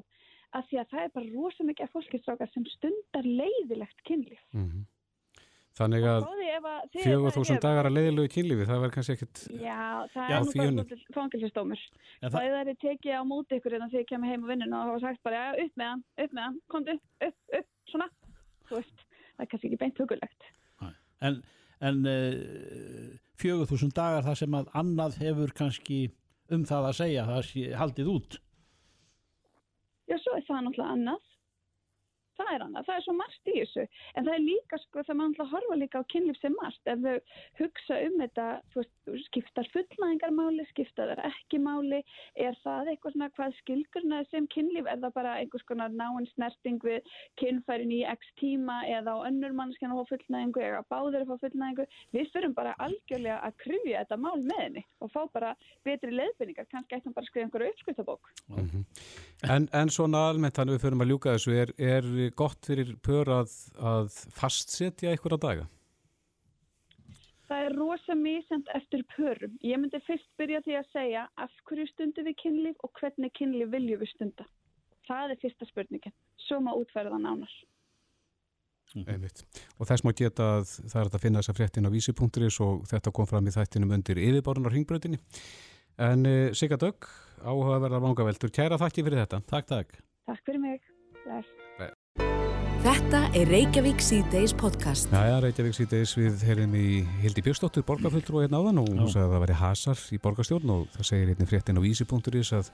[0.52, 4.40] af því að það er bara rosa mikið af fólkistrákar sem stundar leiðilegt kynlíf.
[4.54, 4.86] -hmm.
[5.80, 8.80] Þannig að Góði ef að þið- fjögur það þúsund er- dagar að leiðilegu kynlífi, það
[8.82, 9.82] verður kannski ekkit Já,
[10.14, 11.80] það Já, er nú bara fangilsistómur.
[12.22, 14.76] Og það, það er tekið á móti ykkur en þegar ég kemur heim á vinnuna
[14.80, 18.08] og hafa sagt bara, já, upp með hann, upp með hann, komdu, upp, upp, svona,
[18.68, 18.98] þú veist,
[19.38, 20.42] það er kannski ekki beint hugulegt.
[21.22, 21.42] en,
[21.80, 26.10] en uh, 4000 dagar þar sem að annað hefur kannski
[26.50, 28.38] um það að segja það sé haldið út
[30.10, 31.29] Já, svo er það náttúrulega annað.
[32.40, 33.82] Það er annað, það er svo margt í þessu.
[34.16, 36.80] En það er líka, sko, það maður náttúrulega horfa líka á kynlíf sem margt.
[36.88, 37.16] Ef þau
[37.60, 38.94] hugsa um þetta, þú veist,
[39.26, 42.00] skiptar fullnæðingar máli, skiptar þar ekki máli,
[42.40, 44.88] er það eitthvað svona hvað skilgurna sem kynlíf?
[44.88, 49.56] Er það bara einhvers konar náinn snerting við kynfærin í x tíma eða á önnur
[49.60, 51.88] mannskjan að fá fullnæðingu eða báður að fá fullnæðingu?
[52.16, 55.52] Við þurfum bara algjörlega að krifja þetta mál með henni og fá bara
[55.84, 56.70] betri leiðbynningar.
[56.72, 58.32] Kannski ættum bara að skrifa einhverju uppskriftabók.
[59.48, 63.30] En, en svona almennt þannig við förum að ljúka þessu er, er gott fyrir pör
[63.40, 65.68] að, að fastsetja einhverja daga?
[67.50, 69.56] Það er rosa mísend eftir pörum.
[69.66, 73.72] Ég myndi fyrst byrja því að segja af hverju stundum við kynlíf og hvernig kynlíf
[73.72, 74.46] viljum við stunda.
[75.08, 76.14] Það er fyrsta spurningin.
[76.46, 77.50] Svo má útferða nánar.
[79.00, 79.42] Einmitt.
[79.78, 83.14] Og þess má geta að það er að finna þessa fréttin á vísi.is og þetta
[83.14, 85.18] kom fram í þættinum undir yfirborðunar hringbröðinni.
[86.00, 87.10] En uh, Sigga Dögg,
[87.42, 89.42] áhugaverðar vangaveltur, kæra þakki fyrir þetta.
[89.50, 89.98] Takk, takk
[90.30, 90.86] Takk fyrir mig.
[91.24, 91.59] Bless.
[92.80, 95.10] Þetta er Reykjavík C-Days podcast.
[95.12, 96.84] Jæja, Reykjavík síðdeis við heyrðum í
[97.20, 99.10] Hildi Björnsdóttur, borgarfulltrú og hérna áðan og hún Já.
[99.12, 102.70] sagði að það væri hasar í borgarstjórn og það segir hérna fréttin á vísi.is að,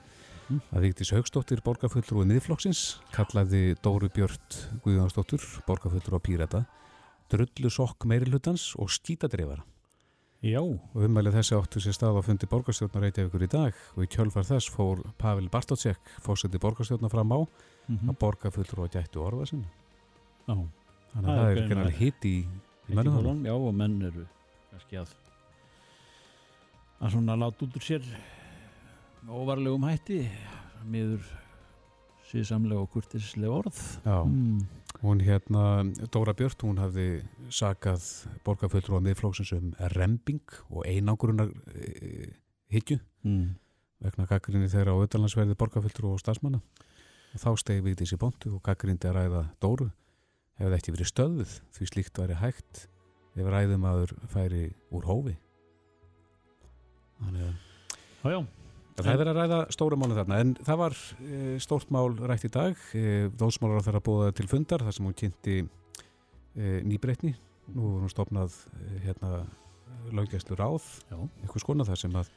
[0.71, 2.83] að Víktis Haugsdóttir, borgarfulltrú í miðflokksins,
[3.17, 6.61] kallaði Dóru Björnt Guðjónsdóttur, borgarfulltrú á Pírata,
[7.33, 9.65] drullu sokk meirihlutans og skítadreifara.
[10.47, 14.11] Já, Og umælið þessi áttu sér stað á fundi borgarstjórnar Reykjavíkur í dag og í
[14.13, 19.49] kjölfar þess fór Pavel Bartótsek, fórseti borgarstjórnar fram á mhm, að borgarfulltrú að gættu orða
[19.51, 19.67] sinna.
[20.47, 20.57] Já
[21.17, 22.35] Þannig að það er ekki hitt í,
[22.93, 24.27] málum, Já, og menn eru
[24.71, 25.15] kannski að
[27.01, 28.05] að svona láta út úr sér
[29.27, 30.21] óvarlegum hætti
[30.87, 31.25] miður
[32.31, 34.19] síðsamlega og kurtislega orð Já.
[34.25, 34.67] mm.
[35.03, 37.21] Hún hérna, Dóra Björt, hún hafði
[37.53, 38.01] sakað
[38.47, 42.33] borgarfulltrú á miðflóksins um rembing og einangurunar e,
[42.73, 43.57] higgju Mm.
[44.01, 46.61] vegna gaggrinni þeirra á auðvitaðlandsverði borgarfulltrú og stafsmanna.
[47.37, 49.91] Þá stegi við þessi pontu og gaggrindi að ræða Dóru
[50.61, 52.87] hefði ekki verið stöðuð því slíkt væri hægt
[53.37, 55.37] ef ræðumadur færi úr hófi.
[57.21, 57.55] Þannig að
[58.27, 58.47] Já, já,
[58.97, 62.47] Það er verið að ræða stóra máli þarna en það var e, stórt mál rætt
[62.49, 63.03] í dag e,
[63.39, 67.35] Dómsmálar á þeirra búða til fundar þar sem hún kynnti e, nýbreytni
[67.77, 68.57] nú er hún stopnað
[69.05, 69.45] hérna
[70.17, 71.19] löggæslu ráð Já.
[71.21, 72.33] einhvers konar þar sem að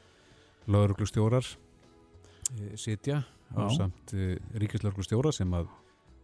[0.70, 3.22] lögreglustjórar e, sitja
[3.56, 4.12] á samt
[4.52, 5.72] ríkislögreglustjóra sem að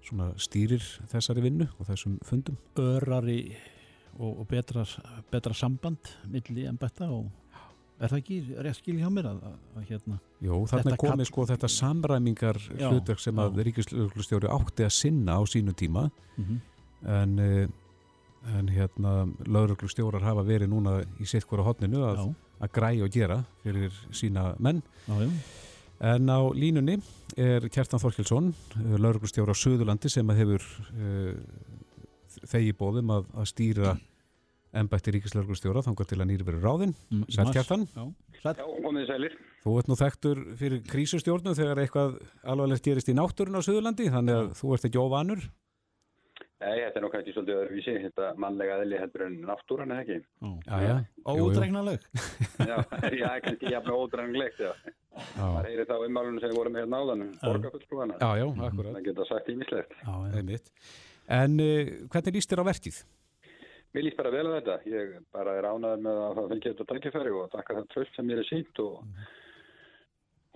[0.06, 2.56] svona stýrir þessari vinnu og þessum fundum.
[2.80, 3.40] Örari
[4.18, 4.84] og, og betra,
[5.32, 7.26] betra samband milli embætta og
[8.00, 11.22] er það ekki rétt skil hjá mér að, að, að hérna Jó, þarna er komið
[11.24, 13.64] kall- sko þetta samræmingar Já, hlutverk sem að já.
[13.70, 16.08] ríkislögreglustjóri átti að sinna á sínu tíma.
[16.36, 16.58] Mm
[17.06, 17.68] en, eh,
[18.56, 19.12] en hérna
[19.46, 22.22] lauruglustjórar hafa verið núna í sitt hvora hotninu að,
[22.62, 24.80] að græja og gera fyrir sína menn.
[25.06, 25.30] Já, já,
[26.04, 26.98] En á línunni
[27.40, 28.50] er Kjartan Þorkelsson,
[29.00, 31.38] lauruglustjóra á Suðurlandi sem að hefur uh,
[32.44, 33.96] þegi bóðum að, að stýra
[34.76, 36.94] ennbætti ríkislauruglustjóra þangar til að nýri verið ráðinn.
[37.32, 37.86] Sæl Kjartan.
[37.94, 38.02] Já,
[38.84, 39.36] komið sælir.
[39.64, 44.40] Þú ert nú þekktur fyrir krísustjórnu þegar eitthvað alvarlegt gerist í náttúrun á Suðurlandi, þannig
[44.42, 45.46] að þú ert ekki óvanur.
[46.56, 50.14] Nei, þetta er nú kannski svolítið öðruvísi, þetta mannlega eðli heldur en náttúran, eða ekki?
[50.64, 50.94] Já, já.
[51.28, 52.06] Ódregnaleg.
[52.70, 52.78] Já,
[53.12, 54.70] já, kannski jafn ódranglegt, já.
[55.34, 58.16] Það heyri þá ummálunum sem við vorum með náðan, borgarfullskrúana.
[58.22, 58.96] Já, já, akkurat.
[58.96, 59.94] Það geta sagt ímislegt.
[60.00, 60.32] Já, já.
[60.40, 60.72] Einmitt.
[61.36, 63.02] En uh, hvernig líst þér á verkið?
[63.96, 64.76] Mér líst bara vel að þetta.
[64.92, 68.28] Ég bara er ánaður með að það fengi þetta tækifæri og þakka það tröst sem
[68.28, 68.98] mér er sínt og,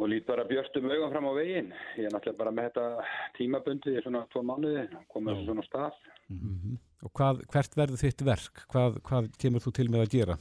[0.01, 1.73] og lít bara björtum auðan fram á veginn.
[1.99, 5.99] Ég er náttúrulega bara með þetta tímabundi í svona tvo mánuði, komið þessu svona stað.
[7.01, 8.65] Og hvað, hvert verður þitt verk?
[8.73, 10.39] Hvað, hvað kemur þú til með að gera?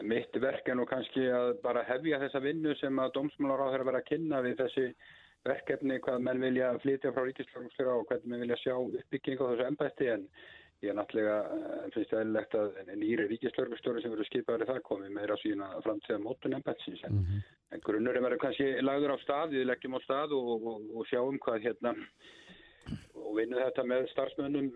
[0.00, 3.88] Mitt verk er nú kannski að bara hefja þessa vinnu sem að dómsmálar á þeirra
[3.90, 4.86] vera að kynna við þessi
[5.44, 9.66] verkefni, hvað menn vilja flytja frá ríkislagumslega og hvernig menn vilja sjá uppbygging á þessu
[9.66, 10.26] embætti en
[10.80, 14.82] ég er náttúrulega, eh, finnst það eðlilegt að nýri ríkislagumstjóri sem verður skipaður í það
[14.88, 17.20] komi meira að sína framtíða mótun embættsins en,
[17.70, 21.38] en grunnurinn verður kannski lagður á stað, við leggjum á stað og, og, og sjáum
[21.42, 21.94] hvað hérna
[23.20, 24.70] og vinnum þetta með starfsmönnum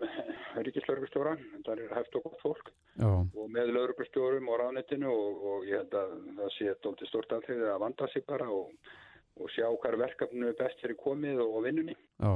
[0.67, 5.65] ríkislagumstjóra, það er hægt og gott fólk Já, og með lauruglustjórum og ráðnettinu og, og
[5.67, 8.69] ég held að það sé dólti stort aðtrið að vanda sig bara og,
[9.41, 11.97] og sjá hvað verkefnu er best fyrir komið og, og vinnunni.
[12.19, 12.35] já.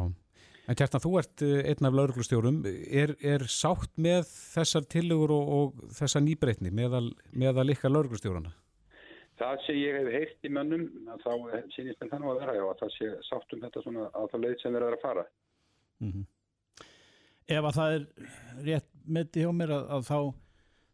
[0.70, 2.60] En Kjartan, þú ert eh, einn af lauruglustjórum.
[2.94, 8.54] Er, er sátt með þessar tillögur og, og þessa nýbreytni meðal, meðal ykkar lauruglustjórana?
[9.40, 11.32] Það sem ég hef heyrt í mönnum, að þá
[11.76, 14.44] sýnist mér þannig að vera, já, að það sé sátt um þetta svona á það
[14.44, 15.26] leið sem verður að fara.
[17.50, 18.06] Ef að það er
[18.68, 20.20] rétt mitt hjá mér að, að þá,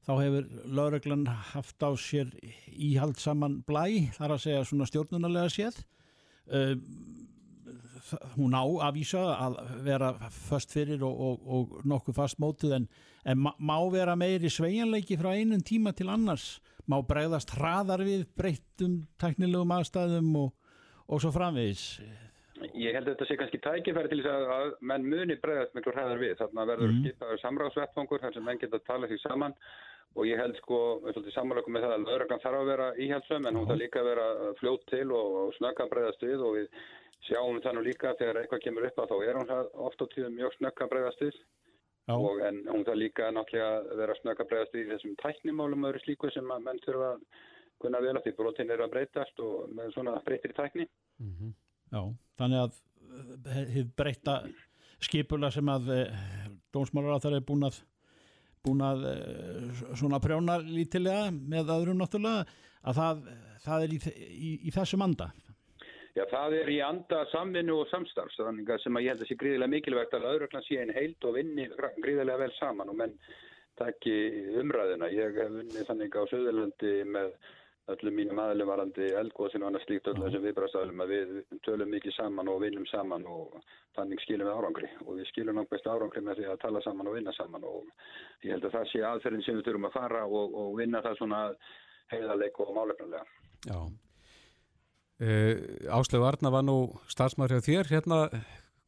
[0.06, 2.32] þá hefur lauruglan haft á sér
[2.72, 5.82] íhald saman blæ, þar að segja svona stjórnunarlega séð.
[6.46, 6.78] Uh,
[8.36, 10.12] hún á að vísa að vera
[10.50, 12.90] först fyrir og, og, og nokkuð fast mótuð en,
[13.26, 19.06] en má vera meiri sveigjanleiki frá einum tíma til annars má bregðast hraðar við breyttum
[19.22, 20.54] teknilegum aðstæðum og,
[21.08, 21.88] og svo framvegis
[22.72, 25.92] Ég held að þetta sé kannski tækifæri til þess að, að menn muni bregðast miklu
[25.92, 26.38] hræðar við.
[26.40, 27.02] Þarna verður mm.
[27.04, 29.56] skipaður samráðsvettfangur þar sem menn geta að tala sig saman
[30.16, 30.78] og ég held sko,
[31.10, 34.08] svolítið samanlökum með það að lögreglan þarf að vera íhjaldsum en hún þarf líka að
[34.14, 34.28] vera
[34.62, 36.86] fljótt til og, og snögga bregðast við og við
[37.28, 40.06] sjáum það nú líka þegar eitthvað kemur upp að þá er hún það oft á
[40.14, 41.40] tíðum mjög snögga bregðast við
[42.06, 42.16] Já.
[42.16, 46.04] og en hún þarf líka náttúrulega að vera snögga bregðast við í þessum tæknimálum öðru
[46.04, 47.26] slíku sem að menn þurfa að
[47.84, 50.86] kunna vel að því brotin eru að breytast og með svona breytir tækni.
[51.92, 52.02] Já,
[52.40, 52.78] þannig að
[53.56, 54.38] hefur breyta
[55.04, 55.92] skipula sem að
[56.74, 57.82] dómsmálar á það er búin að
[58.66, 62.46] búin að eh, svona prjóna lítilega með öðrum náttúrulega
[62.86, 63.26] að það,
[63.66, 65.30] það er í, í, í þessum anda
[66.16, 69.74] Já, það er í anda samvinnu og samstarfs sem að ég held að sé gríðilega
[69.74, 73.18] mikilvægt að öðruglan sé einn heild og vinni gríðilega vel saman og menn
[73.76, 74.16] takki
[74.62, 75.12] umræðina.
[75.12, 77.34] Ég hef vunnið þannig á Söðurlandi með
[77.94, 81.34] öllum mínum aðlum varandi eldgóðsinn og annað slíkt öllum þessum viðbræðstæðlum að við
[81.68, 83.60] tölum mikið saman og vinnum saman og
[83.98, 87.20] þannig skilum við árangri og við skilum best árangri með því að tala saman og
[87.20, 87.92] vinna saman og
[88.42, 91.20] ég held að það sé aðferðin sem við þurfum að fara og, og vinna það
[91.20, 91.44] svona
[92.16, 93.24] heiðarleik og málefnulega.
[93.68, 93.78] Já.
[95.16, 98.18] Uh, Áslegu Arna var nú starfsmæður hjá þér hérna,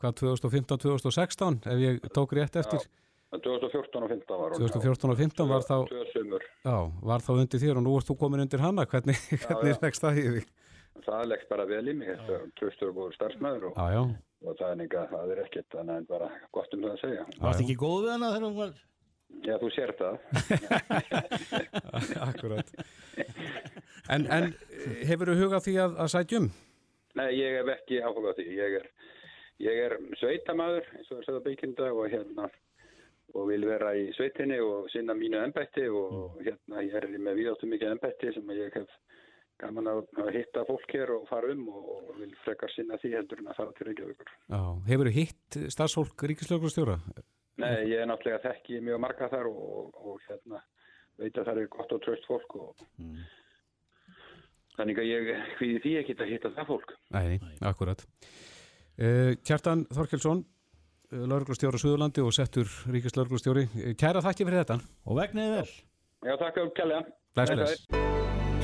[0.01, 2.83] hvað, 2015-2016, ef ég tók rétt eftir.
[2.83, 4.61] Já, 2014 og 15 var hún.
[4.67, 5.77] 2014 og 15 var þá,
[6.67, 6.77] já,
[7.11, 8.85] var þá undir þér og nú ert þú komin undir hana.
[8.87, 9.79] Hvernig, hvernig já.
[9.83, 10.43] leggst það í því?
[11.07, 14.03] Það leggst bara vel í mig, þetta er tröstur og góður starfsmæður og, Já, já.
[14.43, 17.25] og það er er ekkert en bara gott um það að segja.
[17.43, 18.73] Varst ekki góð við hana þegar hún var
[19.47, 20.17] Já, þú sér það.
[22.27, 22.71] Akkurat.
[24.11, 24.53] En, en
[25.07, 26.47] hefur þú hugað því að, að sætjum?
[27.17, 28.47] Nei, ég hef ekki áhuga á því.
[28.57, 28.87] Ég er,
[29.65, 32.49] ég er sveitamæður, eins og er sögða beikinda og hérna
[33.35, 37.69] og vil vera í sveitinni og sinna mínu embætti og hérna ég er með viðáttu
[37.69, 38.93] mikið embætti sem ég hef
[39.61, 43.41] gaman að að hitta fólk hér og fara um og, vil frekar sinna því heldur
[43.41, 44.31] en að fara til Reykjavíkur.
[44.53, 44.61] Já.
[44.87, 46.97] Hefur þú hitt starfsfólk ríkislögurstjóra?
[47.57, 50.61] Nei, ég er náttúrulega þekki mjög marga þar og, og, og hérna
[51.17, 52.83] veit að það er gott og tröst fólk og
[54.77, 56.93] þannig að ég hvíði því ekki að hitta það fólk.
[57.15, 58.03] Nei, akkurat.
[58.97, 60.43] Uh, Kjartan Þorkelsson,
[61.13, 63.67] lauruglustjóra Suðurlandi og settur ríkislauruglustjóri.
[63.97, 64.79] Kæra þakki fyrir þetta.
[65.05, 65.69] og vegniði vel
[66.25, 66.57] Já, takk
[67.37, 67.85] Takk bless.
[67.85, 68.07] fyrir.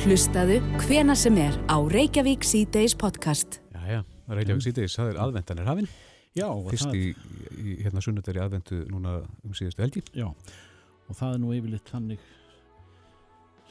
[0.03, 3.61] Hlustaðu hvena sem er á Reykjavík C-Days podcast.
[3.71, 5.89] Já, já, Reykjavík síðdeis, það er aðvendan er hafinn.
[6.33, 7.11] Já, og Fyrst það, í,
[7.57, 10.03] í hérna sunnudari aðvendu núna um síðustu helgi.
[10.13, 12.19] já, og það er nú yfirleitt þannig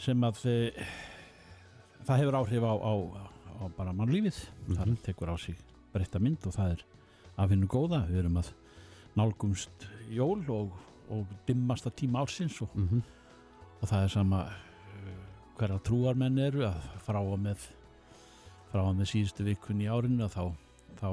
[0.02, 0.56] sem að e,
[2.06, 2.92] það hefur áhrif á, á,
[3.62, 4.40] á bara mannlífið
[4.74, 5.58] þar tekur á sig
[5.92, 6.84] breytta mynd og það er
[7.38, 8.50] að finna góða við erum að
[9.18, 10.72] nálgumst jól og,
[11.12, 13.02] og dimmasta tíma ársins og, Mhm.
[13.82, 15.14] og það er sama uh,
[15.58, 17.68] hverja trúarmenn eru að frá að með
[18.72, 20.44] frá að með síðustu vikun í árinu að þá,
[21.00, 21.08] þá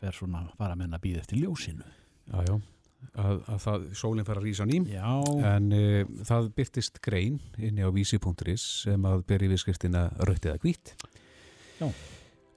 [0.00, 1.84] fer svona bara menn að býða eftir ljósinu
[2.30, 2.54] Já, já,
[3.18, 5.10] að, að það, sólinn fara að rísa á ným Já,
[5.50, 10.94] en uh, það byrtist grein inni á vísi.is sem að beri viðskriftina rautt eða hvít
[11.80, 11.88] Já.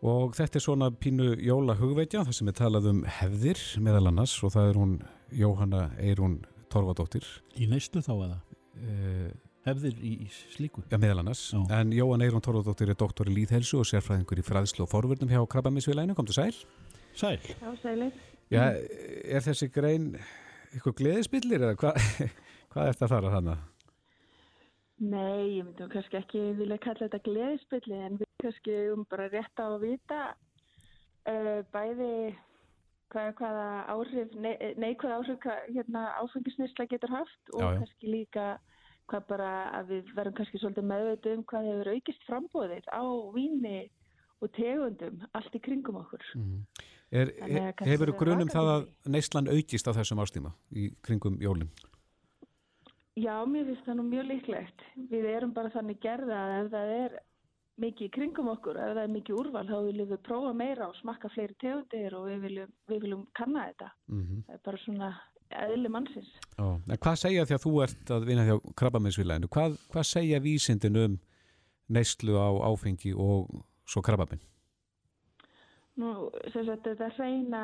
[0.03, 4.35] og þetta er svona pínu jóla hugveitja þar sem er talað um hefðir meðal annars
[4.43, 4.97] og það er hún
[5.33, 7.25] Jóhanna Eirún Torfadóttir.
[7.57, 8.37] Í neyslu þá eða?
[8.77, 9.31] Uh,
[9.65, 10.83] hefðir í, í slíku?
[10.91, 11.47] Ja, meðal annars.
[11.53, 11.61] Já.
[11.79, 15.41] en Jóhanna Eirún Torfadóttir er doktor í líðhelsu og sérfræðingur í fræðslu og forvörnum hjá
[15.49, 16.61] Krabbaminsvilæinu, kom til sæl.
[17.17, 18.32] Sæl, Já, sælir.
[18.53, 18.65] Já,
[19.37, 20.09] er þessi grein
[20.73, 21.99] eitthvað gleðispillir eða hvað
[22.73, 23.69] hvað er þetta að fara þannig?
[25.03, 29.29] Nei, ég myndi nú kannski ekki vilja kalla þetta gleðispilli en við kannski um bara
[29.33, 32.13] rétt á að vita uh, bæði
[33.13, 37.81] hvað, hvaða áhrif, nei, neikvæð áhrif hvað, hérna, áfengisnisla getur haft og Já, já.
[37.83, 38.47] kannski líka
[39.11, 43.03] hvað bara að við verðum kannski svolítið meðveitu um hvað hefur aukist frambóðið á
[43.35, 43.79] víni
[44.43, 46.23] og tegundum allt í kringum okkur.
[46.33, 51.69] He, kannski hefur grunum það að neyslan aukist á þessum ástíma í kringum jólinn?
[53.13, 54.87] Já, mér finnst það nú mjög líklegt.
[55.11, 57.19] Við erum bara þannig gerða að ef það er
[57.83, 60.97] mikið í kringum okkur, ef það er mikið úrval, þá viljum við prófa meira og
[60.99, 63.91] smakka fleiri tegundir og við viljum, við viljum kanna þetta.
[64.09, 65.11] Mm Það er bara svona
[65.63, 66.31] eðli mannsins.
[66.57, 69.51] Já, en hvað segja því að þú ert að vinna hjá krabbaminsvilæðinu?
[69.53, 71.19] Hvað, hvað segja vísindin um
[71.93, 74.41] neyslu á áfengi og svo krabbaminn?
[76.01, 76.11] Nú,
[76.53, 77.63] sem sagt, þetta reyna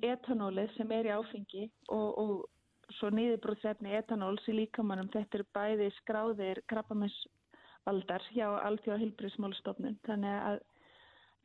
[0.00, 5.90] etanólið sem er í áfengi og, og svo niðurbrúðsefni etanóls í líkamannum, þetta eru bæði
[5.98, 9.98] skráðir krabbaminsvaldar hjá Alþjóða Hilbrísmálstofnun.
[10.08, 10.62] Þannig að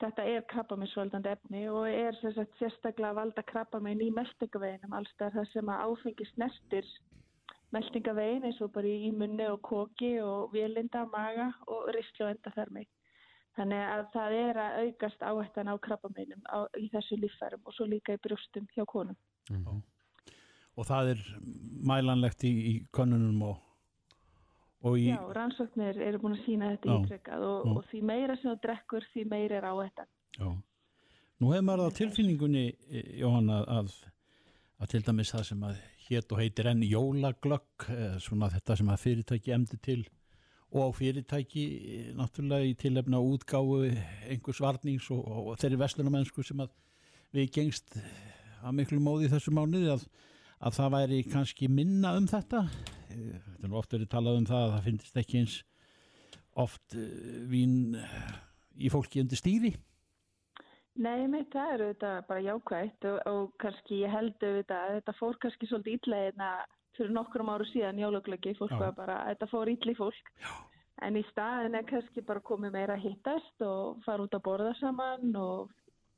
[0.01, 5.51] þetta er krabbaminsvaldandi efni og er sem sagt, sérstaklega valda krabbaminn í meldingaveginum allstað þar
[5.51, 6.87] sem að áfengi snertir
[7.75, 12.87] meldingavegin eins og bara í munni og koki og vélinda, maga og ristlu og endaþarmi.
[13.59, 17.87] Þannig að það er að aukast áhættan á krabbameinum á, í þessu líffærum og svo
[17.89, 19.17] líka í brjóstum hjá konum.
[20.79, 21.25] og það er
[21.83, 23.57] mælanlegt í, í konunum og,
[24.87, 28.53] og í Já, rannsóknir eru búin að sína þetta ítrekkað og, og því meira sem
[28.53, 30.11] þú drekkur, því meira er áhættan.
[30.37, 30.47] Já.
[31.41, 32.65] Nú hefur maður á tilfinningunni,
[33.19, 33.93] Jóhanna, að,
[34.79, 38.91] að til dæmis það sem að hétt og heitir enn jólaglögg, eh, svona þetta sem
[38.93, 40.01] að fyrirtæki emdi til
[40.71, 43.81] og fyrirtæki eh, náttúrulega í tilefna útgáfu
[44.29, 46.71] einhvers varnings og, og, þeirri vestlunamennsku sem að
[47.35, 47.97] við gengst
[48.61, 50.07] að miklu móði í þessu mánuði að,
[50.63, 52.65] að það væri kannski minna um þetta.
[53.11, 55.61] Eh, Þetta er nú oft verið talað um það að það finnst ekki eins
[56.61, 57.79] oft eh, vín
[58.79, 59.75] í fólki undir stýri.
[61.01, 65.13] Nei, með það eru þetta bara jákvægt og, og kannski ég held auðvitað að þetta
[65.19, 66.49] fór kannski svolítið hérna
[66.97, 68.79] fyrir nokkrum áru síðan jólaglöggi, fólk Já.
[68.85, 70.31] var bara, þetta fór illa í fólk.
[70.41, 70.53] Já.
[71.01, 74.73] En í staðin er kannski bara komið meira að hittast og fara út að borða
[74.77, 75.71] saman og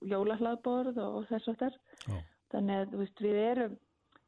[0.03, 1.77] jólahlaðborð og þess að þess.
[2.53, 3.77] Þannig að veist, við erum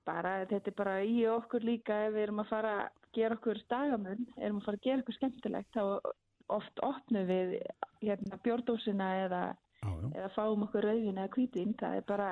[0.08, 3.62] bara, þetta er bara í okkur líka ef við erum að fara að gera okkur
[3.72, 5.84] dagamun, erum að fara að gera okkur skemmtilegt, þá
[6.56, 7.56] oft opnum við
[8.04, 9.44] hérna, bjórdósina eða,
[10.14, 12.30] eða fáum okkur rauðin eða hvítin, það er bara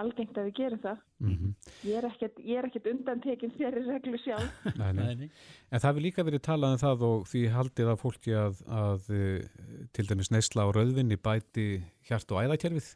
[0.00, 1.04] algengt að við gerum það.
[1.24, 1.45] Mm
[1.84, 4.64] Ég er ekkert, ég er ekkert undantekinn þeirri reglu sjálf.
[4.80, 5.28] nei, nei.
[5.68, 9.10] En það hefur líka verið talað um það og því haldið að fólki að, að
[9.18, 9.56] eh,
[9.96, 11.66] til dæmis neysla á rauðvinni bæti
[12.08, 12.88] hjart og æðakerfið.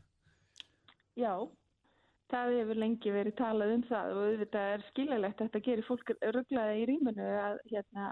[1.20, 1.35] Já,
[2.33, 6.12] það hefur lengi verið talað um það og auðvitað er skiljalegt að þetta gerir fólk
[6.37, 8.11] rugglaði í rýmunu að hérna,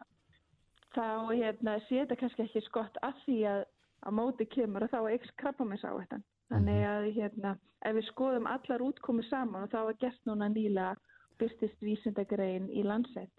[0.96, 3.62] þá hérna, sé þetta kannski ekki skott að því að
[4.04, 6.24] á móti kemur og þá er ykkur krabbamins áhættan.
[6.48, 7.52] Þannig að hérna,
[7.84, 10.94] ef við skoðum allar útkomu saman og þá var gert núna nýla
[11.38, 13.34] byrstist vísindagrein í landsett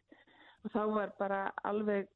[0.63, 2.07] og þá var bara alveg,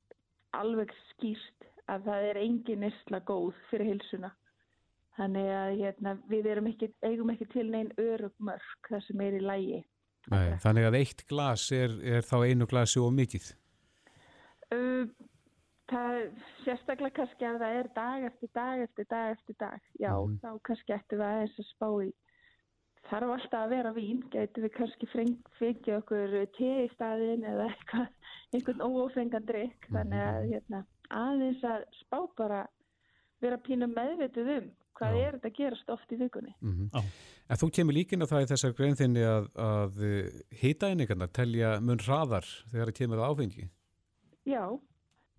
[0.55, 4.31] alveg skýrt að það er engin nesla góð fyrir hilsuna.
[5.17, 9.41] Þannig að hérna, við ekki, eigum ekki til neinn örug mörg það sem er í
[9.43, 9.81] lægi.
[10.31, 13.51] Nei, þannig að eitt glas er, er þá einu glasi og mikið.
[14.73, 15.05] Uh,
[15.93, 16.17] það
[16.65, 19.79] sérstaklega kannski að það er dag eftir dag eftir dag eftir dag.
[20.01, 20.39] Já, Mhm.
[20.43, 22.11] þá kannski ættum við aðeins að spá í.
[23.03, 25.07] Þarf alltaf að vera vín, gætum við kannski
[25.59, 28.07] fengið okkur te í staðin eða eitthvað,
[28.53, 29.87] einhvern óofengan drikk.
[29.91, 32.67] Þannig að hérna, aðeins að spá bara
[33.41, 35.25] vera pínum meðvituð um hvað Já.
[35.27, 36.53] er þetta að gerast oft í vikunni.
[36.61, 37.01] Mm Já.
[37.49, 39.97] En þú kemur líkin að það í þessar grein þinni að, að
[40.61, 43.65] hýtaeiningarnar telja mun hraðar þegar það kemur áfengi.
[44.47, 44.79] Já,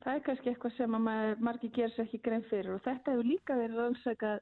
[0.05, 3.57] Það er kannski eitthvað sem margir gerir sér ekki grein fyrir og þetta hefur líka
[3.57, 4.41] verið rannsakað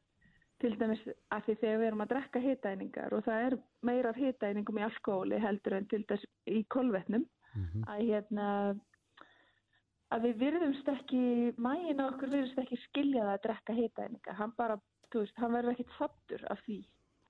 [0.62, 1.02] til dæmis
[1.34, 5.38] að því þegar við erum að drekka hitæningar og það er meira hitæningum í alkohóli
[5.42, 7.82] heldur en til dæmis í kolvetnum Mhm.
[7.84, 8.46] að hérna
[10.12, 11.20] að við virðumst ekki,
[11.60, 14.34] mægin á okkur virðumst ekki skilja það að drekka hitæninga.
[14.38, 14.76] Hann bara,
[15.12, 16.78] þú veist, hann verður ekkit sattur af því.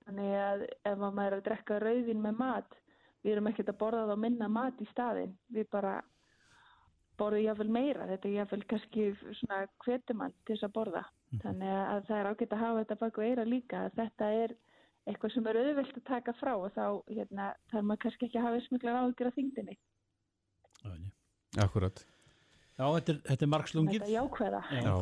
[0.05, 2.75] Þannig að ef að maður er að drekka rauðin með mat,
[3.23, 5.35] við erum ekkert að borða þá minna mat í staðin.
[5.51, 5.93] Við bara
[7.23, 8.07] borðum jáfnvel meira.
[8.11, 9.07] Þetta er jáfnvel kannski
[9.39, 11.03] svona hvetumann til þess að borða.
[11.41, 13.83] Þannig að það er ágætt að hafa þetta baku eira líka.
[13.87, 14.55] Að þetta er
[15.09, 18.47] eitthvað sem er auðvelt að taka frá og þá hérna, þarf maður kannski ekki að
[18.47, 19.79] hafa smiklar áhugir af þingdinni.
[21.63, 22.05] Akkurat.
[22.73, 23.99] Já, þetta er, þetta er margslungið.
[24.01, 24.61] Þetta jákvæða.
[24.73, 24.93] Já,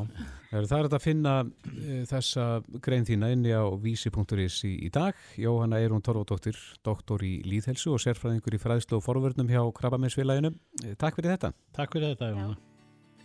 [0.51, 2.47] það er þetta að finna uh, þessa
[2.83, 5.21] grein þína inni á vísi.is í, í dag.
[5.39, 10.51] Jóhanna Eirún Torfóttóttir, doktor í líðhelsu og sérfræðingur í fræðslu og forvörnum hjá Krabbaminsfélaginu.
[10.83, 11.53] Eh, Takk fyrir þetta.
[11.79, 12.59] Takk fyrir þetta, Jóhanna.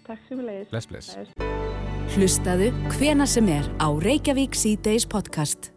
[0.06, 0.70] Takk sem við leiðis.
[0.70, 1.16] Bless, bless.
[2.14, 5.72] Hlustaðu hvena sem er á Reykjavík C-Days podcast.